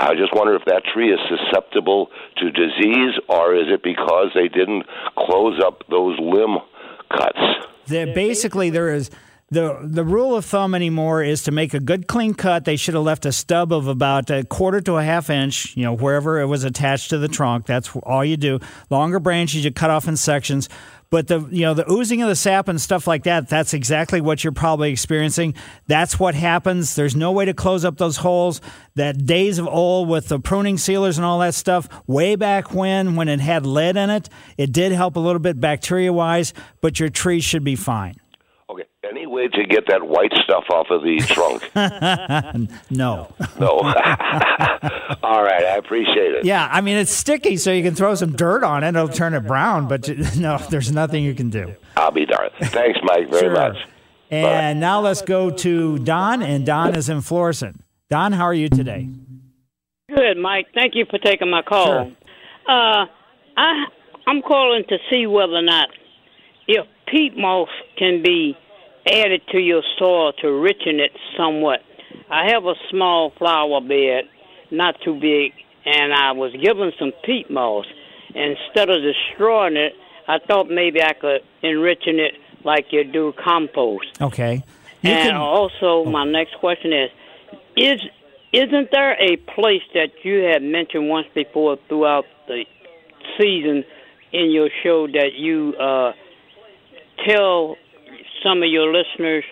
I 0.00 0.14
just 0.14 0.34
wonder 0.34 0.54
if 0.56 0.64
that 0.66 0.82
tree 0.92 1.12
is 1.12 1.20
susceptible 1.28 2.10
to 2.38 2.50
disease, 2.50 3.14
or 3.28 3.54
is 3.54 3.66
it 3.68 3.82
because 3.82 4.28
they 4.34 4.48
didn't 4.48 4.84
close 5.16 5.60
up 5.64 5.84
those 5.88 6.18
limb 6.18 6.58
cuts? 7.10 7.38
The, 7.86 8.12
basically, 8.14 8.70
there 8.70 8.92
is 8.92 9.10
the 9.50 9.78
the 9.82 10.04
rule 10.04 10.36
of 10.36 10.44
thumb 10.44 10.74
anymore 10.74 11.22
is 11.22 11.42
to 11.44 11.52
make 11.52 11.74
a 11.74 11.80
good 11.80 12.06
clean 12.06 12.34
cut. 12.34 12.64
They 12.64 12.76
should 12.76 12.94
have 12.94 13.04
left 13.04 13.24
a 13.24 13.32
stub 13.32 13.72
of 13.72 13.86
about 13.86 14.30
a 14.30 14.44
quarter 14.44 14.80
to 14.82 14.96
a 14.96 15.04
half 15.04 15.30
inch, 15.30 15.76
you 15.76 15.84
know, 15.84 15.94
wherever 15.94 16.40
it 16.40 16.46
was 16.46 16.64
attached 16.64 17.10
to 17.10 17.18
the 17.18 17.28
trunk. 17.28 17.66
That's 17.66 17.94
all 18.02 18.24
you 18.24 18.36
do. 18.36 18.58
Longer 18.90 19.20
branches 19.20 19.64
you 19.64 19.70
cut 19.70 19.90
off 19.90 20.08
in 20.08 20.16
sections. 20.16 20.68
But 21.14 21.28
the 21.28 21.46
you 21.52 21.60
know 21.60 21.74
the 21.74 21.88
oozing 21.88 22.22
of 22.22 22.28
the 22.28 22.34
sap 22.34 22.66
and 22.66 22.80
stuff 22.80 23.06
like 23.06 23.22
that, 23.22 23.48
that's 23.48 23.72
exactly 23.72 24.20
what 24.20 24.42
you're 24.42 24.52
probably 24.52 24.90
experiencing. 24.90 25.54
That's 25.86 26.18
what 26.18 26.34
happens. 26.34 26.96
There's 26.96 27.14
no 27.14 27.30
way 27.30 27.44
to 27.44 27.54
close 27.54 27.84
up 27.84 27.98
those 27.98 28.16
holes. 28.16 28.60
That 28.96 29.24
days 29.24 29.60
of 29.60 29.68
old 29.68 30.08
with 30.08 30.26
the 30.26 30.40
pruning 30.40 30.76
sealers 30.76 31.16
and 31.16 31.24
all 31.24 31.38
that 31.38 31.54
stuff, 31.54 31.88
way 32.08 32.34
back 32.34 32.74
when 32.74 33.14
when 33.14 33.28
it 33.28 33.38
had 33.38 33.64
lead 33.64 33.96
in 33.96 34.10
it, 34.10 34.28
it 34.58 34.72
did 34.72 34.90
help 34.90 35.14
a 35.14 35.20
little 35.20 35.38
bit 35.38 35.60
bacteria 35.60 36.12
wise, 36.12 36.52
but 36.80 36.98
your 36.98 37.10
tree 37.10 37.40
should 37.40 37.62
be 37.62 37.76
fine. 37.76 38.16
Okay, 39.34 39.42
any 39.44 39.48
way 39.48 39.48
to 39.48 39.66
get 39.66 39.86
that 39.88 40.06
white 40.06 40.32
stuff 40.44 40.64
off 40.70 40.86
of 40.90 41.02
the 41.02 41.18
trunk? 41.26 41.70
no. 42.90 43.32
no. 43.58 43.68
All 45.22 45.42
right, 45.42 45.64
I 45.64 45.76
appreciate 45.76 46.34
it. 46.34 46.44
Yeah, 46.44 46.68
I 46.70 46.80
mean 46.80 46.96
it's 46.96 47.10
sticky, 47.12 47.56
so 47.56 47.72
you 47.72 47.82
can 47.82 47.94
throw 47.94 48.14
some 48.14 48.32
dirt 48.32 48.62
on 48.64 48.84
it; 48.84 48.88
it'll 48.88 49.08
turn 49.08 49.34
it 49.34 49.40
brown. 49.46 49.88
But 49.88 50.08
no, 50.36 50.58
there's 50.70 50.92
nothing 50.92 51.24
you 51.24 51.34
can 51.34 51.50
do. 51.50 51.74
I'll 51.96 52.10
be 52.10 52.26
darned. 52.26 52.52
Thanks, 52.60 52.98
Mike, 53.02 53.28
very 53.30 53.40
Sure. 53.42 53.52
much. 53.52 53.76
And 54.30 54.80
now 54.80 55.00
let's 55.00 55.22
go 55.22 55.50
to 55.50 55.98
Don, 56.00 56.42
and 56.42 56.66
Don 56.66 56.94
is 56.96 57.08
in 57.08 57.20
Florissant. 57.20 57.80
Don, 58.10 58.32
how 58.32 58.44
are 58.44 58.54
you 58.54 58.68
today? 58.68 59.08
Good, 60.08 60.36
Mike. 60.38 60.66
Thank 60.74 60.94
you 60.94 61.04
for 61.08 61.18
taking 61.18 61.50
my 61.50 61.62
call. 61.62 61.86
Sure. 61.86 62.12
Uh, 62.68 63.06
I 63.56 63.84
I'm 64.26 64.42
calling 64.42 64.84
to 64.88 64.96
see 65.10 65.26
whether 65.26 65.52
or 65.54 65.62
not 65.62 65.88
if 66.66 66.86
peat 67.06 67.36
moss 67.36 67.68
can 67.98 68.22
be 68.22 68.56
added 69.06 69.42
to 69.52 69.58
your 69.58 69.82
soil 69.98 70.32
to 70.32 70.46
richen 70.46 70.98
it 70.98 71.12
somewhat. 71.36 71.80
I 72.30 72.50
have 72.50 72.64
a 72.64 72.74
small 72.90 73.30
flower 73.38 73.80
bed, 73.80 74.24
not 74.70 74.96
too 75.04 75.18
big, 75.20 75.52
and 75.84 76.12
I 76.12 76.32
was 76.32 76.52
given 76.52 76.92
some 76.98 77.12
peat 77.24 77.50
moss. 77.50 77.86
Instead 78.34 78.90
of 78.90 79.02
destroying 79.02 79.76
it, 79.76 79.94
I 80.26 80.38
thought 80.38 80.68
maybe 80.68 81.02
I 81.02 81.12
could 81.12 81.42
enrichen 81.62 82.18
it 82.18 82.34
like 82.64 82.86
you 82.90 83.04
do 83.04 83.32
compost. 83.42 84.06
Okay. 84.20 84.64
You 85.02 85.10
and 85.10 85.30
can- 85.30 85.36
also, 85.36 86.04
my 86.04 86.24
next 86.24 86.54
question 86.58 86.92
is: 86.92 87.10
Is 87.76 88.00
isn't 88.52 88.90
there 88.92 89.20
a 89.20 89.36
place 89.36 89.82
that 89.94 90.10
you 90.22 90.38
had 90.44 90.62
mentioned 90.62 91.08
once 91.08 91.26
before 91.34 91.76
throughout 91.88 92.24
the 92.46 92.64
season 93.38 93.84
in 94.32 94.50
your 94.50 94.68
show 94.82 95.06
that 95.06 95.34
you 95.34 95.74
uh, 95.74 96.12
tell 97.26 97.76
some 98.44 98.62
of 98.62 98.68
your 98.68 98.92
listeners 98.92 99.44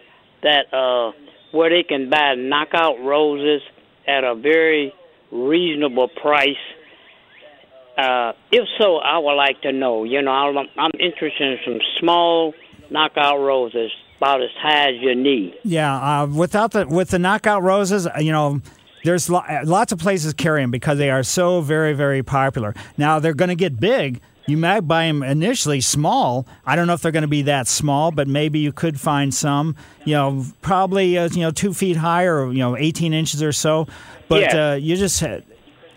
that 0.43 0.73
uh, 0.73 1.13
where 1.53 1.71
they 1.71 1.83
can 1.83 2.11
buy 2.11 2.35
knockout 2.37 3.01
roses 3.03 3.63
at 4.07 4.23
a 4.25 4.35
very 4.35 4.93
reasonable 5.33 6.09
price? 6.09 6.63
Uh, 7.97 8.33
if 8.51 8.67
so, 8.79 8.97
I 8.99 9.19
would 9.19 9.35
like 9.35 9.61
to 9.63 9.73
know. 9.73 10.05
You 10.05 10.23
know, 10.23 10.31
I'm, 10.31 10.57
I'm 10.79 10.91
interested 10.99 11.43
in 11.53 11.59
some 11.65 11.79
small 12.01 12.55
knockout 12.91 13.39
roses 13.41 13.91
about 14.19 14.43
as 14.43 14.51
high 14.61 14.91
as 14.91 15.01
your 15.01 15.15
knee. 15.15 15.55
Yeah, 15.65 16.23
uh, 16.23 16.27
without 16.27 16.71
the 16.73 16.87
with 16.87 17.11
the 17.11 17.19
knockout 17.19 17.63
roses, 17.63 18.07
uh, 18.07 18.13
you 18.19 18.33
know, 18.33 18.61
There's 19.05 19.29
lo- 19.29 19.43
lots 19.65 19.91
of 19.93 19.99
places 19.99 20.33
carry 20.33 20.63
them 20.63 20.71
because 20.71 20.97
they 20.97 21.11
are 21.11 21.25
so 21.25 21.61
very, 21.61 21.93
very 21.93 22.23
popular. 22.23 22.73
Now 22.97 23.19
they're 23.19 23.35
going 23.35 23.49
to 23.49 23.57
get 23.57 23.81
big. 23.81 24.21
You 24.47 24.57
might 24.57 24.81
buy 24.81 25.07
them 25.07 25.23
initially 25.23 25.81
small. 25.81 26.47
I 26.67 26.75
don't 26.75 26.87
know 26.89 26.95
if 26.95 27.03
they're 27.03 27.13
going 27.13 27.23
to 27.23 27.29
be 27.29 27.43
that 27.43 27.69
small, 27.69 28.11
but 28.11 28.27
maybe 28.27 28.59
you 28.59 28.73
could 28.73 28.99
find 29.01 29.33
some. 29.33 29.77
You 30.05 30.15
know, 30.15 30.45
probably 30.63 31.17
uh, 31.17 31.29
you 31.31 31.41
know 31.43 31.51
two 31.53 31.73
feet 31.73 31.97
high 31.97 32.25
or 32.25 32.51
you 32.51 32.59
know 32.59 32.77
18 32.77 33.13
inches 33.13 33.43
or 33.43 33.53
so. 33.53 33.87
But 34.29 34.41
Yeah. 34.43 34.71
uh, 34.71 34.75
you 34.75 34.97
just 34.97 35.21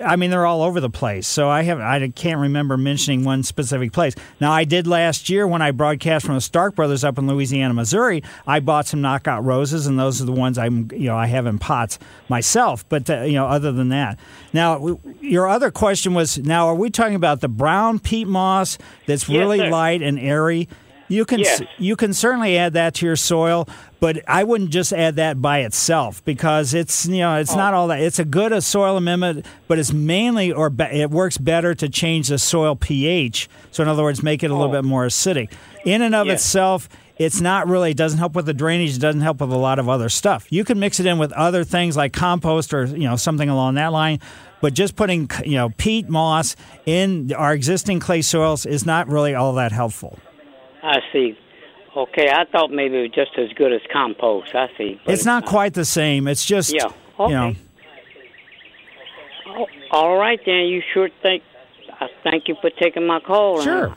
I 0.04 0.16
mean, 0.18 0.30
they're 0.30 0.46
all 0.46 0.62
over 0.62 0.80
the 0.80 0.90
place. 0.90 1.26
So 1.26 1.50
I 1.50 1.64
have 1.64 1.80
I 1.80 2.08
can't 2.10 2.40
remember 2.40 2.76
mentioning 2.78 3.24
one 3.24 3.44
specific 3.44 3.94
place. 3.94 4.14
Now 4.42 4.52
I 4.52 4.64
did 4.66 4.88
last 4.88 5.30
year 5.30 5.48
when 5.48 5.62
I 5.62 5.72
broadcast 5.72 6.26
from 6.26 6.36
the 6.36 6.42
Stark 6.42 6.76
Brothers 6.76 7.04
up 7.04 7.18
in 7.18 7.28
Louisiana, 7.28 7.74
Missouri. 7.74 8.22
I 8.46 8.60
bought 8.60 8.88
some 8.88 9.02
knockout 9.02 9.44
roses, 9.46 9.88
and 9.88 9.98
those 9.98 10.22
are 10.22 10.26
the 10.26 10.32
ones 10.32 10.58
I'm 10.58 10.90
you 10.92 11.08
know 11.08 11.18
I 11.18 11.28
have 11.28 11.46
in 11.46 11.60
pots 11.60 11.98
myself. 12.30 12.88
But 12.90 13.10
uh, 13.10 13.22
you 13.22 13.34
know, 13.34 13.46
other 13.48 13.72
than 13.72 13.90
that, 13.90 14.20
now 14.54 15.00
your 15.22 15.48
other 15.48 15.72
question 15.72 16.14
was 16.14 16.38
now 16.38 16.68
are 16.68 16.76
we 16.76 16.90
talking 16.90 17.16
about 17.16 17.42
the 17.42 17.48
brown 17.48 18.00
peat 18.00 18.28
moss 18.28 18.78
that's 19.06 19.30
Yes, 19.30 19.40
really 19.40 19.60
sir. 19.60 19.70
light 19.70 20.02
and 20.02 20.20
airy? 20.20 20.68
You 21.08 21.24
can 21.26 21.40
Yes. 21.40 21.62
you 21.78 21.96
can 21.96 22.14
certainly 22.14 22.58
add 22.58 22.74
that 22.74 22.96
to 22.96 23.06
your 23.06 23.16
soil, 23.16 23.68
but 24.00 24.22
I 24.28 24.44
wouldn't 24.44 24.72
just 24.72 24.92
add 24.92 25.18
that 25.18 25.42
by 25.42 25.60
itself 25.60 26.24
because 26.26 26.74
it's 26.74 27.06
you 27.06 27.20
know 27.20 27.36
it's 27.36 27.54
Oh. 27.54 27.58
not 27.58 27.74
all 27.74 27.88
that. 27.90 28.00
It's 28.00 28.18
a 28.20 28.26
good 28.26 28.52
a 28.52 28.62
soil 28.62 28.98
amendment, 28.98 29.46
but 29.68 29.78
it's 29.78 29.94
mainly 29.94 30.52
or 30.52 30.70
be, 30.70 30.86
it 30.86 31.12
works 31.12 31.38
better 31.38 31.76
to 31.76 31.88
change 31.90 32.30
the 32.30 32.40
soil 32.40 32.76
pH. 32.76 33.48
So 33.72 33.84
in 33.84 33.90
other 33.90 34.04
words, 34.04 34.24
make 34.24 34.44
it 34.44 34.50
a 34.50 34.56
little 34.56 34.70
oh. 34.70 34.82
bit 34.82 34.84
more 34.86 35.06
acidic. 35.06 35.52
In 35.86 36.02
and 36.02 36.16
of 36.16 36.26
Oh. 36.26 36.30
Yes. 36.32 36.42
itself, 36.42 36.90
it's 37.18 37.40
not 37.40 37.68
really. 37.68 37.92
It 37.92 37.98
doesn't 37.98 38.18
help 38.20 38.34
with 38.34 38.46
the 38.48 38.54
drainage. 38.54 38.96
It 38.96 39.00
doesn't 39.00 39.22
help 39.22 39.40
with 39.42 39.52
a 39.52 39.58
lot 39.58 39.78
of 39.80 39.88
other 39.88 40.10
stuff. 40.10 40.48
You 40.50 40.64
can 40.66 40.80
mix 40.80 41.00
it 41.00 41.06
in 41.06 41.18
with 41.20 41.32
other 41.34 41.64
things 41.64 41.96
like 41.96 42.14
compost 42.14 42.74
or 42.74 42.86
you 42.86 43.08
know 43.08 43.16
something 43.16 43.48
along 43.48 43.76
that 43.76 43.92
line. 43.94 44.20
But 44.62 44.74
just 44.74 44.96
putting 44.96 45.30
you 45.46 45.56
know 45.56 45.70
peat 45.78 46.10
moss 46.10 46.56
in 46.88 47.32
our 47.34 47.54
existing 47.54 48.00
clay 48.00 48.24
soils 48.24 48.66
is 48.66 48.86
not 48.88 49.08
really 49.08 49.36
all 49.36 49.54
that 49.54 49.72
helpful. 49.72 50.18
I 50.86 51.00
see. 51.12 51.38
Okay, 51.98 52.30
I 52.30 52.44
thought 52.52 52.72
maybe 52.72 52.98
it 52.98 53.02
was 53.02 53.12
just 53.12 53.32
as 53.40 53.50
good 53.58 53.72
as 53.74 53.82
compost. 53.92 54.54
I 54.54 54.68
see. 54.78 55.00
But 55.06 55.14
It's 55.14 55.26
not 55.26 55.46
quite 55.46 55.74
the 55.74 55.86
same. 55.86 56.28
It's 56.28 56.46
just 56.46 56.74
Yeah, 56.74 56.90
you 57.20 57.30
know. 57.30 57.48
okay. 57.48 57.60
Oh, 59.48 59.66
all 59.92 60.18
right, 60.18 60.40
then. 60.46 60.66
You 60.66 60.82
sure 60.94 61.10
think. 61.22 61.44
I 62.00 62.08
thank 62.24 62.48
you 62.48 62.56
for 62.62 62.70
taking 62.70 63.08
my 63.08 63.20
call. 63.22 63.56
and, 63.56 63.64
Sure. 63.64 63.96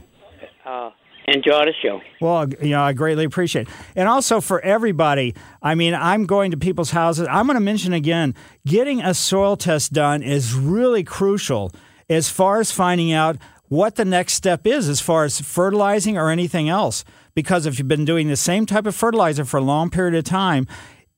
Uh, 0.64 0.90
enjoy 1.26 1.64
the 1.64 1.72
show. 1.82 2.00
Well, 2.20 2.48
you 2.62 2.70
know, 2.70 2.82
I 2.82 2.92
greatly 2.92 3.24
appreciate 3.24 3.68
it. 3.68 3.74
And 3.96 4.08
also 4.08 4.40
for 4.40 4.60
everybody, 4.60 5.34
I 5.62 5.74
mean, 5.74 5.94
I'm 5.94 6.24
going 6.26 6.52
to 6.52 6.56
people's 6.56 6.90
houses. 6.92 7.26
I'm 7.30 7.46
going 7.46 7.56
to 7.56 7.60
mention 7.60 7.92
again 7.92 8.34
getting 8.66 9.00
a 9.00 9.14
soil 9.14 9.56
test 9.56 9.92
done 9.92 10.22
is 10.22 10.54
really 10.54 11.02
crucial 11.02 11.72
as 12.08 12.30
far 12.30 12.60
as 12.60 12.70
finding 12.70 13.12
out 13.12 13.36
what 13.68 13.96
the 13.96 14.04
next 14.04 14.34
step 14.34 14.66
is 14.66 14.88
as 14.88 15.00
far 15.00 15.24
as 15.24 15.40
fertilizing 15.40 16.16
or 16.16 16.30
anything 16.30 16.68
else. 16.68 17.04
Because 17.34 17.66
if 17.66 17.78
you've 17.78 17.88
been 17.88 18.04
doing 18.04 18.28
the 18.28 18.36
same 18.36 18.66
type 18.66 18.86
of 18.86 18.94
fertilizer 18.94 19.44
for 19.44 19.58
a 19.58 19.62
long 19.62 19.90
period 19.90 20.14
of 20.14 20.24
time, 20.24 20.66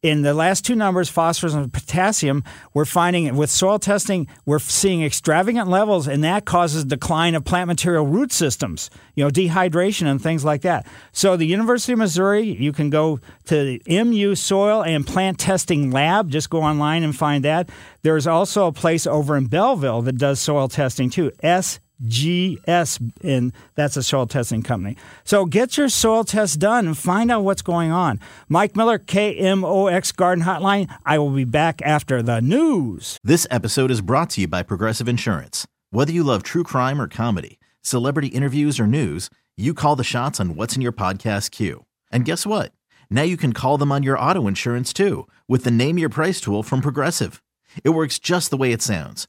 in 0.02 0.22
the 0.22 0.32
last 0.32 0.64
two 0.64 0.74
numbers, 0.74 1.10
phosphorus 1.10 1.52
and 1.52 1.70
potassium, 1.72 2.42
we're 2.72 2.86
finding 2.86 3.36
with 3.36 3.50
soil 3.50 3.78
testing, 3.78 4.26
we're 4.46 4.58
seeing 4.58 5.02
extravagant 5.02 5.68
levels, 5.68 6.08
and 6.08 6.24
that 6.24 6.46
causes 6.46 6.84
decline 6.84 7.34
of 7.34 7.44
plant 7.44 7.68
material 7.68 8.06
root 8.06 8.32
systems, 8.32 8.88
you 9.14 9.22
know, 9.22 9.30
dehydration 9.30 10.06
and 10.06 10.22
things 10.22 10.42
like 10.42 10.62
that. 10.62 10.86
So, 11.12 11.36
the 11.36 11.44
University 11.44 11.92
of 11.92 11.98
Missouri, 11.98 12.44
you 12.44 12.72
can 12.72 12.88
go 12.88 13.20
to 13.46 13.78
the 13.86 14.04
MU 14.04 14.34
Soil 14.34 14.82
and 14.82 15.06
Plant 15.06 15.38
Testing 15.38 15.90
Lab. 15.90 16.30
Just 16.30 16.48
go 16.48 16.62
online 16.62 17.02
and 17.02 17.14
find 17.14 17.44
that. 17.44 17.68
There's 18.02 18.26
also 18.26 18.66
a 18.66 18.72
place 18.72 19.06
over 19.06 19.36
in 19.36 19.46
Belleville 19.46 20.02
that 20.02 20.16
does 20.16 20.40
soil 20.40 20.68
testing 20.68 21.10
too. 21.10 21.30
S 21.42 21.78
GS, 22.06 22.98
and 23.22 23.52
that's 23.74 23.96
a 23.96 24.02
soil 24.02 24.26
testing 24.26 24.62
company. 24.62 24.96
So 25.24 25.44
get 25.44 25.76
your 25.76 25.88
soil 25.88 26.24
test 26.24 26.58
done 26.58 26.86
and 26.86 26.96
find 26.96 27.30
out 27.30 27.44
what's 27.44 27.62
going 27.62 27.92
on. 27.92 28.20
Mike 28.48 28.76
Miller, 28.76 28.98
KMOX 28.98 30.14
Garden 30.14 30.44
Hotline. 30.44 30.94
I 31.04 31.18
will 31.18 31.30
be 31.30 31.44
back 31.44 31.82
after 31.82 32.22
the 32.22 32.40
news. 32.40 33.18
This 33.22 33.46
episode 33.50 33.90
is 33.90 34.00
brought 34.00 34.30
to 34.30 34.42
you 34.42 34.48
by 34.48 34.62
Progressive 34.62 35.08
Insurance. 35.08 35.66
Whether 35.90 36.12
you 36.12 36.22
love 36.22 36.42
true 36.42 36.64
crime 36.64 37.00
or 37.00 37.08
comedy, 37.08 37.58
celebrity 37.82 38.28
interviews 38.28 38.78
or 38.78 38.86
news, 38.86 39.28
you 39.56 39.74
call 39.74 39.96
the 39.96 40.04
shots 40.04 40.40
on 40.40 40.54
what's 40.54 40.76
in 40.76 40.82
your 40.82 40.92
podcast 40.92 41.50
queue. 41.50 41.84
And 42.10 42.24
guess 42.24 42.46
what? 42.46 42.72
Now 43.10 43.22
you 43.22 43.36
can 43.36 43.52
call 43.52 43.76
them 43.76 43.92
on 43.92 44.02
your 44.02 44.18
auto 44.18 44.46
insurance 44.46 44.92
too 44.92 45.26
with 45.48 45.64
the 45.64 45.70
Name 45.70 45.98
Your 45.98 46.08
Price 46.08 46.40
tool 46.40 46.62
from 46.62 46.80
Progressive. 46.80 47.42
It 47.84 47.90
works 47.90 48.18
just 48.18 48.50
the 48.50 48.56
way 48.56 48.72
it 48.72 48.82
sounds. 48.82 49.28